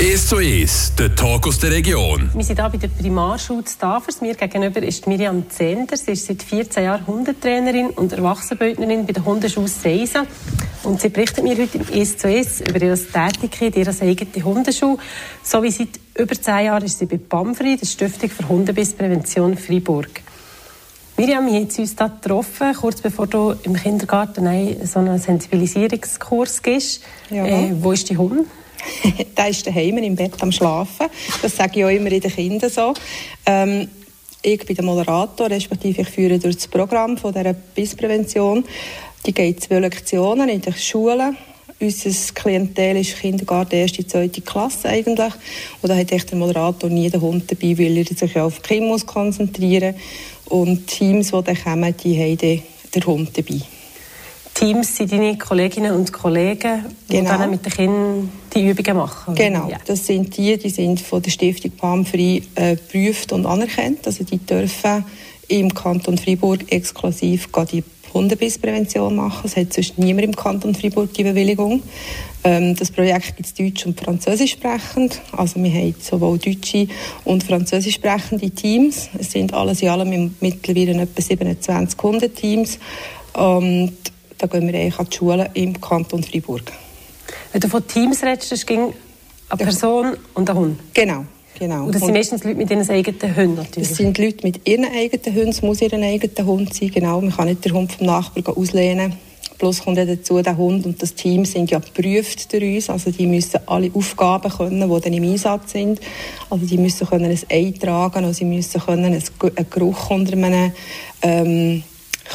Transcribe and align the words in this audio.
1 0.00 0.28
zu 0.28 0.36
1, 0.36 0.94
der 0.98 1.14
Talk 1.14 1.46
aus 1.46 1.58
der 1.58 1.72
Region. 1.72 2.30
Wir 2.32 2.42
sind 2.42 2.58
hier 2.58 2.70
bei 2.70 2.78
der 2.78 2.88
Primarschule 2.88 3.62
Tafers. 3.78 4.22
Mir 4.22 4.34
gegenüber 4.34 4.82
ist 4.82 5.06
Miriam 5.06 5.50
Zender. 5.50 5.94
Sie 5.94 6.12
ist 6.12 6.24
seit 6.24 6.42
14 6.42 6.84
Jahren 6.84 7.06
Hundetrainerin 7.06 7.90
und 7.90 8.10
Erwachsenenbildnerin 8.14 9.04
bei 9.04 9.12
der 9.12 9.26
Hundeschule 9.26 9.68
Seisa. 9.68 10.24
Und 10.84 11.02
sie 11.02 11.10
berichtet 11.10 11.44
mir 11.44 11.54
heute 11.54 11.76
im 11.76 12.00
1 12.00 12.16
zu 12.16 12.28
1 12.28 12.62
über 12.62 12.80
ihre 12.80 12.96
Tätigkeit, 12.96 13.76
ihre 13.76 13.90
eigene 14.00 14.42
Hundeschule. 14.42 14.96
So 15.42 15.62
wie 15.62 15.70
seit 15.70 16.00
über 16.16 16.34
10 16.34 16.64
Jahren 16.64 16.84
ist 16.84 16.98
sie 16.98 17.04
bei 17.04 17.18
PAMFRI, 17.18 17.76
der 17.76 17.86
Stiftung 17.86 18.30
für 18.30 18.48
Hundebissprävention 18.48 19.58
Freiburg. 19.58 20.22
Miriam, 21.18 21.44
wir 21.44 21.56
haben 21.56 21.64
uns 21.64 21.76
hier 21.76 21.84
getroffen, 21.86 22.72
kurz 22.72 23.02
bevor 23.02 23.26
du 23.26 23.54
im 23.64 23.74
Kindergarten 23.74 24.46
so 24.86 25.00
einen 25.00 25.18
Sensibilisierungskurs 25.18 26.62
gibst. 26.62 27.02
Ja. 27.28 27.44
Äh, 27.44 27.74
wo 27.74 27.92
ist 27.92 28.08
die 28.08 28.16
Hund? 28.16 28.46
der 29.36 29.48
ist 29.48 29.66
daheim 29.66 29.98
im 29.98 30.16
Bett 30.16 30.40
am 30.40 30.52
Schlafen. 30.52 31.06
Das 31.42 31.56
sage 31.56 31.80
ich 31.80 31.84
auch 31.84 31.90
immer 31.90 32.10
in 32.12 32.20
den 32.20 32.30
Kindern 32.30 32.70
so. 32.70 32.94
Ähm, 33.46 33.88
ich 34.42 34.64
bin 34.64 34.76
der 34.76 34.84
Moderator, 34.84 35.50
respektive 35.50 36.02
ich 36.02 36.08
führe 36.08 36.38
durch 36.38 36.56
das 36.56 36.68
Programm 36.68 37.18
von 37.18 37.32
dieser 37.32 37.52
Bissprävention. 37.52 38.64
Die 39.26 39.34
geht 39.34 39.62
zwei 39.62 39.80
Lektionen 39.80 40.48
in 40.48 40.62
den 40.62 40.74
Schulen. 40.74 41.36
Unser 41.78 42.10
Klientel 42.34 42.96
ist 42.96 43.18
Kindergarten, 43.18 43.76
erste, 43.76 44.06
zweite 44.06 44.42
Klasse 44.42 44.88
eigentlich. 44.88 45.32
Und 45.80 45.88
da 45.88 45.96
hat 45.96 46.12
echt 46.12 46.30
der 46.30 46.38
Moderator 46.38 46.90
nie 46.90 47.08
den 47.08 47.20
Hund 47.20 47.50
dabei, 47.50 47.78
weil 47.78 47.98
er 47.98 48.04
sich 48.04 48.38
auf 48.38 48.60
die 48.60 48.68
Kinder 48.68 48.98
konzentrieren 48.98 49.94
muss. 49.94 50.58
Und 50.58 50.86
Teams, 50.86 51.30
die 51.30 51.42
dann 51.42 51.62
kommen, 51.62 51.94
die 52.02 52.18
haben 52.18 52.62
den 52.94 53.06
Hund 53.06 53.30
dabei. 53.36 53.60
Teams 54.60 54.94
sind 54.94 55.10
deine 55.10 55.38
Kolleginnen 55.38 55.94
und 55.94 56.12
Kollegen, 56.12 56.84
die 57.08 57.16
genau. 57.16 57.38
dann 57.38 57.48
mit 57.48 57.64
den 57.64 57.72
Kindern 57.72 58.32
die 58.54 58.68
Übungen 58.68 58.98
machen? 58.98 59.34
Genau, 59.34 59.70
ja. 59.70 59.78
das 59.86 60.06
sind 60.06 60.36
die, 60.36 60.58
die 60.58 60.68
sind 60.68 61.00
von 61.00 61.22
der 61.22 61.30
Stiftung 61.30 61.70
PAM-Frei 61.70 62.42
äh, 62.56 62.76
geprüft 62.76 63.32
und 63.32 63.46
anerkannt. 63.46 64.06
Also 64.06 64.22
die 64.22 64.36
dürfen 64.36 65.06
im 65.48 65.72
Kanton 65.72 66.18
Freiburg 66.18 66.70
exklusiv 66.70 67.48
die 67.72 67.82
Hundebissprävention 68.12 69.16
machen. 69.16 69.40
Es 69.44 69.56
hat 69.56 69.72
sonst 69.72 69.96
niemand 69.96 70.26
im 70.26 70.36
Kanton 70.36 70.74
Freiburg 70.74 71.14
die 71.14 71.24
Bewilligung. 71.24 71.82
Ähm, 72.44 72.76
das 72.76 72.90
Projekt 72.90 73.36
gibt 73.38 73.46
es 73.46 73.54
deutsch 73.54 73.86
und 73.86 73.98
französisch 73.98 74.52
sprechend. 74.52 75.22
Also 75.32 75.62
wir 75.62 75.72
haben 75.72 75.94
sowohl 75.98 76.36
deutsche 76.36 76.86
und 77.24 77.44
französisch 77.44 77.94
sprechende 77.94 78.50
Teams. 78.50 79.08
Es 79.18 79.30
sind 79.30 79.54
alles 79.54 79.80
in 79.80 79.88
allem 79.88 80.34
mittlerweile 80.40 81.00
etwa 81.00 81.22
27 81.22 82.02
Hundeteams. 82.02 82.78
Und 83.32 83.94
da 84.40 84.46
gehen 84.46 84.66
wir 84.66 84.74
eigentlich 84.74 84.98
an 84.98 85.06
die 85.10 85.16
Schulen 85.16 85.48
im 85.54 85.80
Kanton 85.80 86.22
Freiburg. 86.22 86.72
Wenn 87.52 87.60
du 87.60 87.68
von 87.68 87.86
Teams 87.86 88.22
redest, 88.22 88.52
das 88.52 88.64
ging 88.64 88.92
eine 89.48 89.58
Person 89.58 90.16
und 90.34 90.48
ein 90.48 90.56
Hund? 90.56 90.80
Genau. 90.94 91.24
Genau. 91.58 91.84
Und 91.84 91.94
das 91.94 92.02
sind 92.02 92.14
meistens 92.14 92.42
Leute 92.42 92.56
mit 92.56 92.70
ihren 92.70 92.88
eigenen 92.88 93.36
Hunden 93.36 93.54
natürlich? 93.56 93.88
Das 93.90 93.98
sind 93.98 94.16
Leute 94.16 94.46
mit 94.46 94.66
ihren 94.66 94.86
eigenen 94.86 95.36
Hunden, 95.36 95.50
es 95.50 95.60
muss 95.60 95.82
ihren 95.82 96.02
eigenen 96.02 96.46
Hund 96.46 96.72
sein, 96.72 96.90
genau. 96.90 97.20
Man 97.20 97.32
kann 97.32 97.48
nicht 97.48 97.64
den 97.64 97.74
Hund 97.74 97.92
vom 97.92 98.06
Nachbarn 98.06 98.56
auslehnen. 98.56 99.14
Plus 99.58 99.84
kommt 99.84 99.98
dazu, 99.98 100.40
der 100.40 100.56
Hund 100.56 100.86
und 100.86 101.02
das 101.02 101.14
Team 101.14 101.44
sind 101.44 101.70
ja 101.70 101.80
geprüft 101.80 102.50
durch 102.50 102.76
uns. 102.76 102.88
Also 102.88 103.10
die 103.10 103.26
müssen 103.26 103.60
alle 103.66 103.90
Aufgaben 103.92 104.50
können, 104.50 104.90
die 104.90 105.00
dann 105.02 105.12
im 105.12 105.24
Einsatz 105.24 105.72
sind. 105.72 106.00
Also 106.48 106.64
die 106.64 106.78
müssen 106.78 107.06
können 107.06 107.26
ein 107.26 107.38
Ei 107.50 107.74
tragen, 107.78 108.24
also 108.24 108.32
sie 108.32 108.46
müssen 108.46 108.80
können 108.80 109.04
einen 109.04 109.22
Geruch 109.68 110.08
unter 110.08 110.32
einem 110.32 110.72
ähm, 111.20 111.82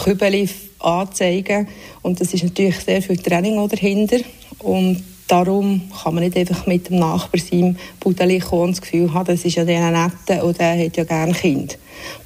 Kübel 0.03 0.47
anzeigen. 0.79 1.67
Und 2.01 2.21
das 2.21 2.33
ist 2.33 2.43
natürlich 2.43 2.79
sehr 2.79 3.01
viel 3.01 3.17
Training 3.17 3.67
dahinter. 3.67 4.19
Und 4.59 5.03
darum 5.27 5.81
kann 6.03 6.13
man 6.13 6.23
nicht 6.23 6.37
einfach 6.37 6.67
mit 6.67 6.89
dem 6.89 6.99
Nachbar 6.99 7.39
seinem 7.39 7.77
Pudeli 7.99 8.39
kommen 8.39 8.63
und 8.63 8.71
das 8.71 8.81
Gefühl 8.81 9.13
haben, 9.13 9.25
das 9.25 9.45
ist 9.45 9.55
ja 9.55 9.65
der 9.65 9.91
Nette 9.91 10.43
und 10.43 10.59
der 10.59 10.85
hat 10.85 10.97
ja 10.97 11.03
gerne 11.03 11.33
Kind. 11.33 11.77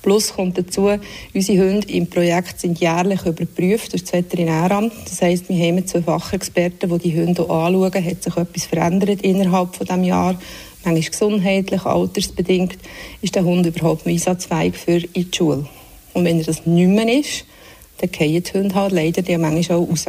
Plus 0.01 0.33
kommt 0.33 0.57
dazu, 0.57 0.89
unsere 1.33 1.69
Hunde 1.69 1.87
im 1.89 2.07
Projekt 2.07 2.59
sind 2.59 2.79
jährlich 2.79 3.25
überprüft 3.25 3.93
durch 3.93 4.03
das 4.03 4.13
Veterinäramt. 4.13 4.93
Das 5.05 5.21
heisst, 5.21 5.47
wir 5.47 5.57
haben 5.65 5.85
zwei 5.85 6.01
Fachexperten, 6.01 6.89
die 6.89 7.09
die 7.09 7.19
Hunde 7.19 7.43
anschauen, 7.43 8.05
hat 8.05 8.23
sich 8.23 8.35
etwas 8.35 8.65
verändert 8.65 9.21
innerhalb 9.21 9.75
von 9.75 9.87
dem 9.87 10.03
Jahr, 10.03 10.39
manchmal 10.83 11.09
gesundheitlich, 11.09 11.85
altersbedingt, 11.85 12.77
ist 13.21 13.35
der 13.35 13.43
Hund 13.43 13.65
überhaupt 13.65 14.07
einsatzfähig 14.07 14.75
für 14.75 14.97
in 14.97 15.29
die 15.31 15.31
Schule. 15.33 15.65
Und 16.13 16.25
wenn 16.25 16.39
er 16.39 16.45
das 16.45 16.65
nicht 16.65 16.87
mehr 16.87 17.19
ist, 17.19 17.45
dann 17.99 18.09
fallen 18.09 18.43
die 18.43 18.53
Hunde 18.53 18.75
halt 18.75 18.91
leider 18.91 19.21
die 19.21 19.37
manchmal 19.37 19.77
auch 19.77 19.89
raus. 19.89 20.05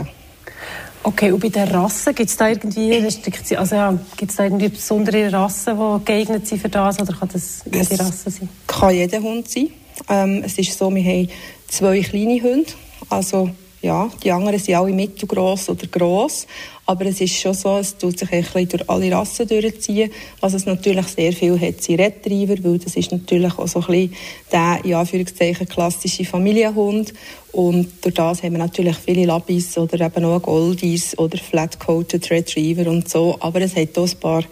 Okay, 1.03 1.33
und 1.33 1.41
bei 1.41 1.49
den 1.49 1.67
Rassen 1.69 2.15
gibt 2.15 2.29
es 2.29 2.37
da 2.37 2.49
irgendwie 2.49 2.93
Restriktionen? 2.93 3.61
Also 3.61 3.75
ja, 3.75 3.99
gibt 4.17 4.31
es 4.31 4.37
da 4.37 4.45
irgendwie 4.45 4.69
besondere 4.69 5.33
Rassen, 5.33 5.77
die 5.79 6.05
geeignet 6.05 6.47
sind 6.47 6.61
für 6.61 6.69
das, 6.69 7.01
oder 7.01 7.15
kann 7.15 7.31
das 7.33 7.65
jede 7.65 7.99
Rasse 7.99 8.31
sein? 8.31 8.49
Kann 8.67 8.95
jeder 8.95 9.21
Hund 9.21 9.49
sein. 9.49 9.71
Ähm, 10.09 10.43
es 10.45 10.59
ist 10.59 10.77
so, 10.77 10.95
wir 10.95 11.03
haben 11.03 11.29
zwei 11.69 12.01
kleine 12.01 12.43
Hunde, 12.43 12.71
also 13.09 13.51
ja, 13.83 14.11
die 14.23 14.31
anderen 14.31 14.59
sind 14.59 14.75
alle 14.75 14.93
mittelgroß 14.93 15.71
oder 15.71 15.87
gross. 15.87 16.47
Aber 16.85 17.07
es 17.07 17.21
ist 17.21 17.37
schon 17.37 17.55
so, 17.55 17.79
es 17.79 17.97
tut 17.97 18.19
sich 18.19 18.31
ein 18.31 18.43
bisschen 18.43 18.69
durch 18.69 18.91
alle 18.91 19.13
Rassen 19.13 19.47
durchziehen. 19.47 20.11
Was 20.41 20.55
es 20.55 20.67
natürlich 20.67 21.07
sehr 21.07 21.33
viel 21.33 21.59
hat, 21.59 21.83
sind 21.83 22.01
Retriever, 22.01 22.57
weil 22.63 22.79
das 22.79 22.97
ist 22.97 23.13
natürlich 23.13 23.57
auch 23.57 23.69
so 23.69 23.81
ein 23.81 23.87
bisschen 23.87 24.15
der, 24.53 24.81
in 24.85 24.95
Anführungszeichen, 24.95 25.69
klassische 25.69 26.25
Familienhund. 26.25 27.15
Und 27.53 27.89
durch 28.03 28.15
das 28.15 28.43
haben 28.43 28.53
wir 28.53 28.59
natürlich 28.59 28.97
viele 28.97 29.25
Labis 29.25 29.79
oder 29.79 30.05
eben 30.05 30.25
auch 30.25 30.43
Goldies 30.43 31.17
oder 31.17 31.39
Flat-Coated 31.39 32.31
Retriever 32.31 32.91
und 32.91 33.09
so. 33.09 33.37
Aber 33.41 33.63
es 33.63 33.77
hat 33.77 33.97
auch 33.97 34.09
ein 34.09 34.21
paar 34.21 34.45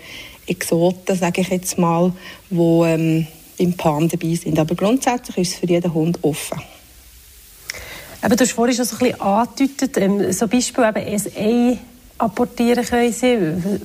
Exoten, 0.47 1.16
sage 1.16 1.43
ich 1.43 1.49
jetzt 1.49 1.77
mal, 1.77 2.12
die 2.50 2.56
ähm, 2.56 3.27
im 3.59 3.77
Pan 3.77 4.09
dabei 4.09 4.34
sind. 4.37 4.59
Aber 4.59 4.75
grundsätzlich 4.75 5.39
ist 5.39 5.53
es 5.55 5.59
für 5.59 5.66
jeden 5.66 5.93
Hund 5.93 6.19
offen. 6.22 6.62
Aber 8.21 8.34
du 8.34 8.45
hast 8.45 8.53
vorhin 8.53 8.77
schon 8.77 8.84
so 8.84 8.97
ein 8.97 8.99
bisschen 8.99 9.21
angedeutet, 9.21 9.97
ähm, 9.99 10.33
so 10.33 10.49
Beispiel 10.49 10.84
eben 10.84 11.19
SE 11.19 11.79
apportieren 12.19 12.84
können 12.84 13.12
sie. 13.12 13.37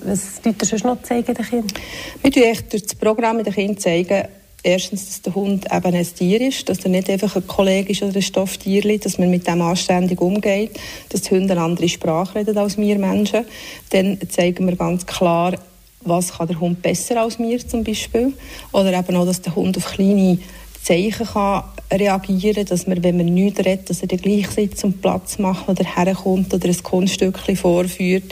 Was 0.05 0.41
tut 0.41 0.71
ihr 0.71 0.87
noch 0.87 1.01
zeigen 1.03 1.33
den 1.33 1.45
Kindern? 1.45 1.83
Wir 2.21 2.31
zeigen 2.31 2.69
durch 2.69 2.83
das 2.83 2.95
Programm 2.95 3.43
den 3.43 3.53
Kindern 3.53 3.77
zeigen, 3.77 4.23
erstens, 4.63 5.07
dass 5.07 5.21
der 5.21 5.35
Hund 5.35 5.65
eben 5.71 5.95
ein 5.95 6.07
Tier 6.15 6.41
ist, 6.41 6.67
dass 6.67 6.79
er 6.79 6.89
nicht 6.89 7.09
einfach 7.09 7.35
ein 7.35 7.45
Kollege 7.45 7.91
ist 7.91 8.01
oder 8.01 8.15
ein 8.15 8.21
Stofftierli, 8.21 8.97
dass 8.97 9.19
man 9.19 9.29
mit 9.29 9.45
dem 9.45 9.61
anständig 9.61 10.19
umgeht, 10.19 10.79
dass 11.09 11.21
die 11.21 11.31
Hunde 11.31 11.53
eine 11.53 11.61
andere 11.61 11.89
Sprache 11.89 12.39
reden 12.39 12.57
als 12.57 12.77
wir 12.77 12.97
Menschen. 12.97 13.45
Dann 13.91 14.17
zeigen 14.29 14.67
wir 14.67 14.75
ganz 14.75 15.05
klar, 15.05 15.53
was 16.01 16.33
kann 16.33 16.47
der 16.47 16.59
Hund 16.59 16.81
besser 16.81 17.21
als 17.21 17.37
wir 17.39 17.65
zum 17.67 17.83
Beispiel. 17.83 18.33
Oder 18.71 18.97
eben 18.97 19.15
auch, 19.15 19.25
dass 19.25 19.41
der 19.41 19.55
Hund 19.55 19.77
auf 19.77 19.93
kleine 19.93 20.39
Zeichen 20.83 21.25
kann 21.25 21.63
reagieren, 21.91 22.65
dass 22.65 22.87
man, 22.87 23.03
wenn 23.03 23.17
man 23.17 23.27
nichts 23.27 23.59
redet, 23.59 23.89
dass 23.89 24.01
er 24.01 24.07
dann 24.07 24.19
gleich 24.19 24.49
sitzt 24.49 24.83
und 24.83 25.01
Platz 25.01 25.37
macht 25.37 25.69
oder 25.69 25.83
herkommt 25.83 26.53
oder 26.53 26.67
ein 26.67 26.83
Kunststückchen 26.83 27.55
vorführt. 27.55 28.23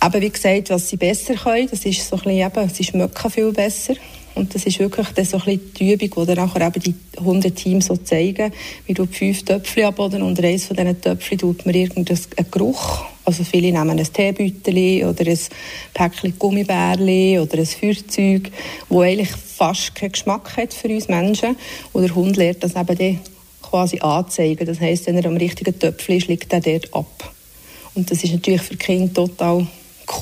Aber 0.00 0.20
wie 0.20 0.30
gesagt, 0.30 0.70
was 0.70 0.88
sie 0.88 0.96
besser 0.96 1.34
können, 1.34 1.68
das 1.70 1.84
ist 1.84 2.06
so 2.06 2.16
ein 2.16 2.22
bisschen 2.22 2.46
eben, 2.46 2.68
sie 2.68 2.84
schmecken 2.84 3.30
viel 3.30 3.52
besser. 3.52 3.94
Und 4.34 4.54
das 4.54 4.64
ist 4.66 4.78
wirklich 4.80 5.08
dann 5.08 5.24
so 5.24 5.38
ein 5.38 5.44
bisschen 5.44 5.74
die 5.74 5.92
Übung, 5.92 6.26
die 6.26 6.34
dann 6.34 6.46
nachher 6.46 6.66
eben 6.66 6.80
die 6.80 6.94
Hundeteams 7.22 7.86
so 7.86 7.96
zeigen. 7.96 8.52
Wir 8.86 8.94
tun 8.94 9.08
fünf 9.08 9.44
Töpfchen 9.44 9.84
abboden 9.84 10.22
und 10.22 10.38
eines 10.40 10.66
von 10.66 10.76
diesen 10.76 11.00
Töpfchen 11.00 11.38
tut 11.38 11.64
man 11.64 11.74
irgendeinen 11.74 12.50
Geruch. 12.50 13.06
Also 13.24 13.42
viele 13.42 13.72
nehmen 13.72 13.98
ein 13.98 14.12
Teebüttel 14.12 15.04
oder 15.04 15.26
ein 15.26 15.38
Päckchen 15.94 16.38
Gummibärli 16.38 17.38
oder 17.38 17.58
ein 17.58 17.66
Feuerzeug, 17.66 18.50
wo 18.88 19.00
eigentlich 19.00 19.30
fast 19.30 19.94
keinen 19.94 20.12
Geschmack 20.12 20.56
hat 20.56 20.74
für 20.74 20.88
uns 20.88 21.08
Menschen. 21.08 21.56
Und 21.92 22.02
der 22.02 22.14
Hund 22.14 22.36
lernt 22.36 22.62
das 22.62 22.76
eben 22.76 22.98
dann 22.98 23.20
quasi 23.62 23.98
anzeigen. 24.00 24.66
Das 24.66 24.80
heisst, 24.80 25.06
wenn 25.06 25.16
er 25.16 25.26
am 25.26 25.36
richtigen 25.36 25.78
Töpfchen 25.78 26.16
ist, 26.16 26.28
liegt 26.28 26.52
er 26.52 26.60
dort 26.60 26.92
ab. 26.94 27.32
Und 27.94 28.10
das 28.10 28.22
ist 28.24 28.32
natürlich 28.32 28.62
für 28.62 28.76
Kinder 28.76 29.12
total 29.14 29.66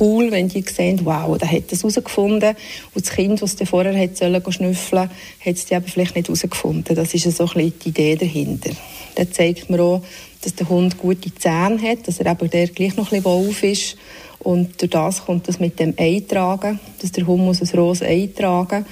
cool, 0.00 0.31
wenn 0.31 0.48
die 0.48 0.62
sehen, 0.62 1.00
wow, 1.04 1.37
der 1.38 1.50
hat 1.50 1.70
das 1.70 1.81
herausgefunden. 1.81 2.56
Und 2.95 3.04
das 3.04 3.15
Kind, 3.15 3.42
das 3.42 3.57
vorher 3.65 3.95
hätte 3.95 4.16
sollen 4.16 4.53
schnüffeln, 4.53 5.10
hat 5.45 5.57
es 5.57 5.72
aber 5.72 5.89
vielleicht 5.89 6.16
nicht 6.16 6.28
herausgefunden. 6.28 6.97
Das 6.97 7.15
ist 7.15 7.36
so 7.36 7.48
ein 7.54 7.72
die 7.83 7.89
Idee 7.89 8.16
dahinter. 8.16 8.71
Dann 9.15 9.33
zeigt 9.33 9.71
man 9.71 9.80
auch, 9.80 10.03
dass 10.42 10.54
der 10.54 10.68
Hund 10.68 10.98
gute 10.98 11.34
Zähne 11.34 11.80
hat, 11.80 12.07
dass 12.07 12.18
er 12.18 12.27
aber 12.27 12.48
der 12.48 12.68
gleich 12.68 12.97
noch 12.97 13.12
ein 13.12 13.22
bisschen 13.22 13.24
wolf 13.24 13.62
ist. 13.62 13.97
Und 14.41 14.80
durch 14.80 14.91
das 14.91 15.24
kommt 15.24 15.47
das 15.47 15.60
mit 15.60 15.78
dem 15.78 15.95
Eintragen, 15.97 16.80
dass 17.01 17.12
der 17.12 17.27
Hund 17.27 17.45
muss 17.45 17.62
ein 17.62 17.78
rohes 17.78 18.03
Ei 18.03 18.28
tragen 18.34 18.84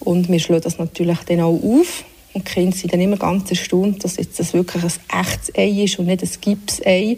Und 0.00 0.28
wir 0.28 0.38
schlagen 0.38 0.62
das 0.62 0.78
natürlich 0.78 1.18
dann 1.26 1.40
auch 1.40 1.58
auf. 1.62 2.04
Und 2.34 2.46
die 2.46 2.52
Kinder 2.52 2.76
sind 2.76 2.92
dann 2.92 3.00
immer 3.00 3.16
ganz 3.16 3.48
erstaunt, 3.48 4.04
dass 4.04 4.16
jetzt 4.16 4.38
das 4.38 4.52
wirklich 4.52 4.84
ein 4.84 5.20
echtes 5.20 5.54
Ei 5.56 5.84
ist 5.84 5.98
und 5.98 6.06
nicht 6.06 6.22
ein 6.22 6.30
Gipsei. 6.40 7.16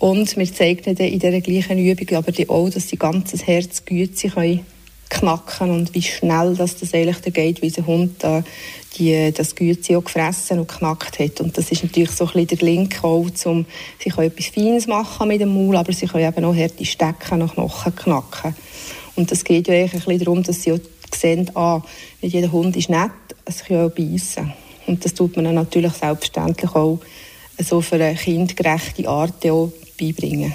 Und 0.00 0.34
wir 0.34 0.52
zeigen 0.52 0.96
in 0.96 1.18
dieser 1.18 1.40
gleichen 1.42 1.78
Übung 1.78 2.16
aber 2.16 2.32
auch, 2.48 2.70
dass 2.70 2.88
sie 2.88 2.96
ganzes 2.96 3.46
Herz 3.46 3.84
Güte 3.84 4.30
können 4.30 4.64
knacken 5.10 5.70
und 5.70 5.94
wie 5.94 6.02
schnell 6.02 6.54
das, 6.54 6.76
das 6.76 6.94
eigentlich 6.94 7.34
geht, 7.34 7.60
wie 7.60 7.70
der 7.70 7.84
Hund 7.84 8.24
äh, 8.24 8.42
die, 8.96 9.32
das 9.32 9.54
Güte 9.54 9.98
auch 9.98 10.04
gefressen 10.04 10.60
und 10.60 10.68
geknackt 10.68 11.18
hat. 11.18 11.40
Und 11.40 11.58
das 11.58 11.70
ist 11.70 11.82
natürlich 11.82 12.12
so 12.12 12.24
ein 12.24 12.32
bisschen 12.32 12.46
der 12.46 12.66
Link 12.66 13.04
auch, 13.04 13.26
um, 13.44 13.66
sie 13.98 14.10
können 14.10 14.28
etwas 14.28 14.46
Feines 14.46 14.86
machen 14.86 15.28
mit 15.28 15.40
dem 15.40 15.52
Maul, 15.52 15.76
aber 15.76 15.92
sie 15.92 16.06
können 16.06 16.26
eben 16.26 16.44
auch 16.44 16.56
harte 16.56 16.84
Stecken 16.86 17.40
nach 17.40 17.54
Knochen 17.54 17.94
knacken. 17.94 18.54
Und 19.16 19.30
es 19.30 19.44
geht 19.44 19.68
ja 19.68 19.74
eigentlich 19.74 20.06
ein 20.06 20.18
darum, 20.18 20.42
dass 20.42 20.62
sie 20.62 20.72
auch 20.72 20.80
sehen, 21.14 21.50
ah, 21.54 21.82
nicht 22.22 22.32
jeder 22.32 22.52
Hund 22.52 22.74
ist 22.76 22.88
nett, 22.88 23.10
es 23.44 23.64
kann 23.64 23.84
auch 23.84 23.90
beißen. 23.90 24.50
Und 24.86 25.04
das 25.04 25.12
tut 25.12 25.36
man 25.36 25.44
dann 25.44 25.56
natürlich 25.56 25.92
selbstverständlich 25.92 26.74
auch 26.74 27.00
so 27.58 27.78
auf 27.78 27.92
eine 27.92 28.14
kindgerechte 28.14 29.06
Art 29.08 29.44
auch 29.46 29.72
beibringen. 30.00 30.54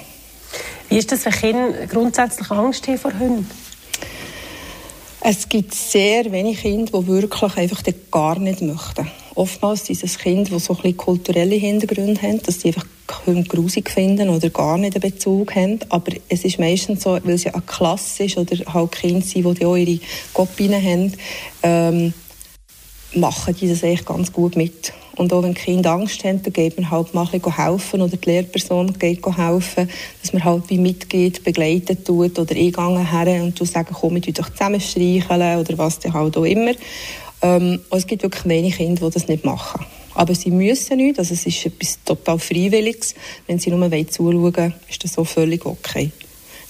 Wie 0.88 0.98
ist 0.98 1.12
das, 1.12 1.24
wenn 1.24 1.32
Kinder 1.32 1.86
grundsätzlich 1.86 2.50
Angst 2.50 2.86
haben 2.88 2.98
vor 2.98 3.18
Hunden? 3.18 3.50
Es 5.20 5.48
gibt 5.48 5.74
sehr 5.74 6.30
wenige 6.30 6.60
Kinder, 6.60 7.00
die 7.00 7.06
wirklich 7.08 7.56
einfach 7.56 7.82
gar 8.10 8.38
nicht 8.38 8.62
möchten. 8.62 9.10
Oftmals 9.34 9.90
ist 9.90 10.04
es 10.04 10.18
Kinder, 10.18 10.50
die 10.50 10.58
so 10.60 10.74
ein 10.74 10.76
bisschen 10.76 10.96
kulturelle 10.96 11.56
Hintergründe 11.56 12.22
haben, 12.22 12.40
dass 12.42 12.60
sie 12.60 12.68
einfach 12.68 12.86
Hunde 13.26 13.48
grusig 13.48 13.90
finden 13.90 14.28
oder 14.28 14.50
gar 14.50 14.78
nicht 14.78 14.94
einen 14.94 15.10
Bezug 15.10 15.54
haben. 15.54 15.80
Aber 15.88 16.12
es 16.28 16.44
ist 16.44 16.58
meistens 16.58 17.02
so, 17.02 17.18
weil 17.22 17.38
sie 17.38 17.50
eine 17.50 17.62
Klasse 17.62 18.24
ist 18.24 18.36
oder 18.36 18.56
halt 18.72 18.92
Kinder 18.92 19.26
sind, 19.26 19.58
die 19.58 19.66
auch 19.66 19.76
ihre 19.76 19.98
Kopien 20.32 20.74
haben, 20.74 21.12
ähm, 21.62 22.14
machen 23.14 23.56
die 23.60 23.68
das 23.68 23.82
eigentlich 23.82 24.04
ganz 24.04 24.32
gut 24.32 24.56
mit. 24.56 24.92
Und 25.16 25.32
auch 25.32 25.42
wenn 25.42 25.54
Kinder 25.54 25.92
Angst 25.92 26.24
haben, 26.24 26.42
dann 26.42 26.52
geht 26.52 26.76
man 26.78 26.90
halt 26.90 27.14
mal 27.14 27.26
helfen 27.26 28.02
oder 28.02 28.16
die 28.16 28.30
Lehrperson 28.30 28.98
geht 28.98 29.24
helfen, 29.24 29.88
dass 30.20 30.32
man 30.32 30.44
halt 30.44 30.68
wie 30.68 30.78
mitgeht, 30.78 31.42
begleitet 31.42 32.04
tut 32.04 32.38
oder 32.38 32.54
eingegangen 32.54 33.10
her 33.10 33.42
und 33.42 33.58
du 33.58 33.64
sagen, 33.64 33.94
komm, 33.98 34.14
wir 34.14 34.32
doch 34.32 34.50
zusammen 34.50 34.80
streicheln 34.80 35.58
oder 35.58 35.78
was 35.78 35.98
dann 36.00 36.12
halt 36.12 36.36
auch 36.36 36.44
immer. 36.44 36.72
Ähm, 37.42 37.80
es 37.90 38.06
gibt 38.06 38.22
wirklich 38.22 38.44
wenige 38.44 38.76
Kinder, 38.76 39.06
die 39.06 39.14
das 39.14 39.28
nicht 39.28 39.44
machen. 39.44 39.84
Aber 40.14 40.34
sie 40.34 40.50
müssen 40.50 40.96
nicht, 40.96 41.18
also 41.18 41.34
es 41.34 41.46
ist 41.46 41.66
etwas 41.66 41.98
total 42.04 42.38
Freiwilliges. 42.38 43.14
Wenn 43.46 43.58
sie 43.58 43.70
nur 43.70 43.90
zuschauen 44.08 44.42
wollen, 44.42 44.74
ist 44.88 45.04
das 45.04 45.12
so 45.12 45.24
völlig 45.24 45.64
okay. 45.66 46.10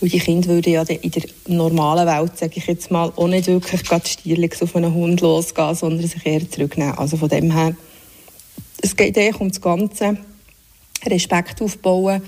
Weil 0.01 0.09
die 0.09 0.19
Kinder 0.19 0.49
würden 0.49 0.73
ja 0.73 0.83
in 0.83 1.11
der 1.11 1.23
normalen 1.47 2.07
Welt, 2.07 2.37
sage 2.37 2.55
ich 2.57 2.67
jetzt 2.67 2.91
mal, 2.91 3.13
auch 3.17 3.29
nicht 3.29 3.47
wirklich 3.47 3.85
gerade 3.85 4.07
stierlich 4.07 4.61
auf 4.61 4.75
einen 4.77 4.93
Hund 4.93 5.21
losgehen, 5.21 5.75
sondern 5.75 6.07
sich 6.07 6.27
eher 6.27 6.49
zurücknehmen. 6.51 6.99
Also 6.99 7.17
von 7.17 7.29
dem 7.29 7.53
her 7.53 7.75
es 8.83 8.97
geht 8.97 9.17
eigentlich 9.19 9.41
um 9.41 9.49
das 9.49 9.61
Ganze. 9.61 10.19
Respekt 11.05 11.61
aufbauen, 11.63 12.23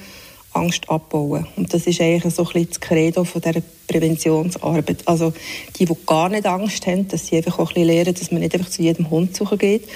Angst 0.53 0.89
abbauen. 0.89 1.47
Und 1.56 1.73
das 1.73 1.87
ist 1.87 2.00
eigentlich 2.00 2.35
so 2.35 2.43
ein 2.43 2.53
bisschen 2.53 2.69
das 2.69 2.81
Credo 2.81 3.25
von 3.25 3.41
dieser 3.41 3.62
Präventionsarbeit. 3.87 5.06
Also 5.06 5.33
die, 5.79 5.85
die 5.85 5.97
gar 6.06 6.29
nicht 6.29 6.47
Angst 6.47 6.87
haben, 6.87 7.09
dass 7.09 7.27
sie 7.27 7.37
einfach 7.37 7.59
auch 7.59 7.71
ein 7.71 7.75
bisschen 7.75 7.89
lernen, 7.89 8.15
dass 8.15 8.31
man 8.31 8.41
nicht 8.41 8.55
einfach 8.55 8.71
zu 8.71 8.83
jedem 8.83 9.11
Hund 9.11 9.37
suchen 9.37 9.59
geht. 9.59 9.89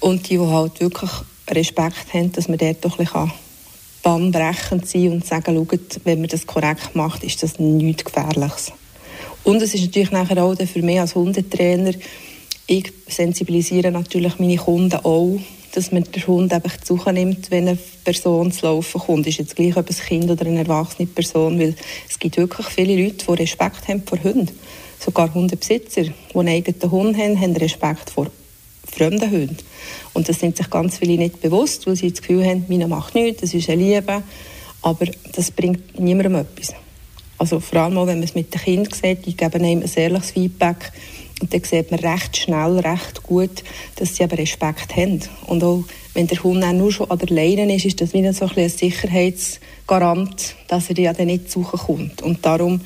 Und 0.00 0.28
die, 0.28 0.38
die 0.38 0.46
halt 0.46 0.80
wirklich 0.80 1.10
Respekt 1.48 2.14
haben, 2.14 2.32
dass 2.32 2.48
man 2.48 2.58
dort 2.58 2.84
doch 2.84 2.98
ein 2.98 3.04
bisschen 3.04 3.32
bahnbrechend 4.02 4.88
sein 4.88 5.12
und 5.12 5.26
sagen, 5.26 5.54
schaut, 5.54 6.00
wenn 6.04 6.20
man 6.20 6.28
das 6.28 6.46
korrekt 6.46 6.94
macht, 6.94 7.22
ist 7.22 7.42
das 7.42 7.58
nichts 7.58 8.04
Gefährliches. 8.04 8.72
Und 9.44 9.60
es 9.62 9.74
ist 9.74 9.82
natürlich 9.84 10.10
nachher 10.10 10.42
auch 10.42 10.56
für 10.56 10.82
mich 10.82 11.00
als 11.00 11.14
Hundetrainer, 11.14 11.92
ich 12.66 12.92
sensibilisiere 13.08 13.90
natürlich 13.90 14.38
meine 14.38 14.56
Kunden 14.56 14.94
auch 15.02 15.40
dass 15.72 15.92
man 15.92 16.04
den 16.04 16.26
Hund 16.26 16.52
einfach 16.52 17.12
nimmt, 17.12 17.50
wenn 17.50 17.68
eine 17.68 17.78
Person 18.04 18.52
zu 18.52 18.66
laufen 18.66 19.00
kommt. 19.00 19.26
Ist 19.26 19.38
jetzt 19.38 19.56
gleich, 19.56 19.76
ob 19.76 19.88
ein 19.88 19.96
Kind 19.96 20.30
oder 20.30 20.46
eine 20.46 20.60
erwachsene 20.60 21.06
Person, 21.06 21.58
weil 21.58 21.74
es 22.08 22.18
gibt 22.18 22.36
wirklich 22.36 22.66
viele 22.66 23.02
Leute, 23.02 23.24
die 23.26 23.42
Respekt 23.42 23.88
haben 23.88 24.02
vor 24.04 24.22
Hunden. 24.22 24.50
Sogar 24.98 25.32
Hundebesitzer, 25.32 26.02
die 26.02 26.38
einen 26.38 26.48
eigenen 26.48 26.90
Hund 26.90 27.16
haben, 27.16 27.40
haben 27.40 27.56
Respekt 27.56 28.10
vor 28.10 28.26
fremden 28.90 29.30
Hunden. 29.30 29.56
Und 30.12 30.28
das 30.28 30.40
sind 30.40 30.56
sich 30.56 30.68
ganz 30.68 30.98
viele 30.98 31.16
nicht 31.16 31.40
bewusst, 31.40 31.86
weil 31.86 31.96
sie 31.96 32.10
das 32.10 32.20
Gefühl 32.20 32.44
haben, 32.44 32.64
meiner 32.68 32.88
macht 32.88 33.14
nichts, 33.14 33.40
das 33.40 33.54
ist 33.54 33.70
eine 33.70 33.82
Liebe, 33.82 34.22
aber 34.82 35.06
das 35.32 35.50
bringt 35.50 35.98
niemandem 35.98 36.36
etwas. 36.36 36.74
Also 37.38 37.60
vor 37.60 37.80
allem 37.80 37.96
auch, 37.96 38.06
wenn 38.06 38.18
man 38.18 38.24
es 38.24 38.34
mit 38.34 38.52
den 38.52 38.60
Kindern 38.60 38.92
sieht, 38.92 39.24
die 39.24 39.36
geben 39.36 39.64
einem 39.64 39.82
ein 39.82 39.90
ehrliches 39.94 40.32
Feedback, 40.32 40.92
und 41.40 41.52
dann 41.54 41.64
sieht 41.64 41.90
man 41.90 42.00
recht 42.00 42.36
schnell, 42.36 42.78
recht 42.78 43.22
gut, 43.22 43.64
dass 43.96 44.14
sie 44.14 44.24
aber 44.24 44.38
Respekt 44.38 44.94
haben. 44.94 45.20
Und 45.46 45.64
auch 45.64 45.84
wenn 46.14 46.26
der 46.26 46.42
Hund 46.42 46.62
auch 46.62 46.72
nur 46.72 46.92
schon 46.92 47.10
an 47.10 47.18
der 47.18 47.28
Leine 47.28 47.74
ist, 47.74 47.86
ist 47.86 48.00
das 48.00 48.12
wieder 48.12 48.32
so 48.32 48.44
ein, 48.44 48.52
ein 48.56 48.68
Sicherheitsgarant, 48.68 50.54
dass 50.68 50.90
er 50.90 50.98
ja 50.98 51.12
dann 51.12 51.26
nicht 51.26 51.50
suchen 51.50 51.78
kommt. 51.78 52.22
Und 52.22 52.44
darum 52.44 52.80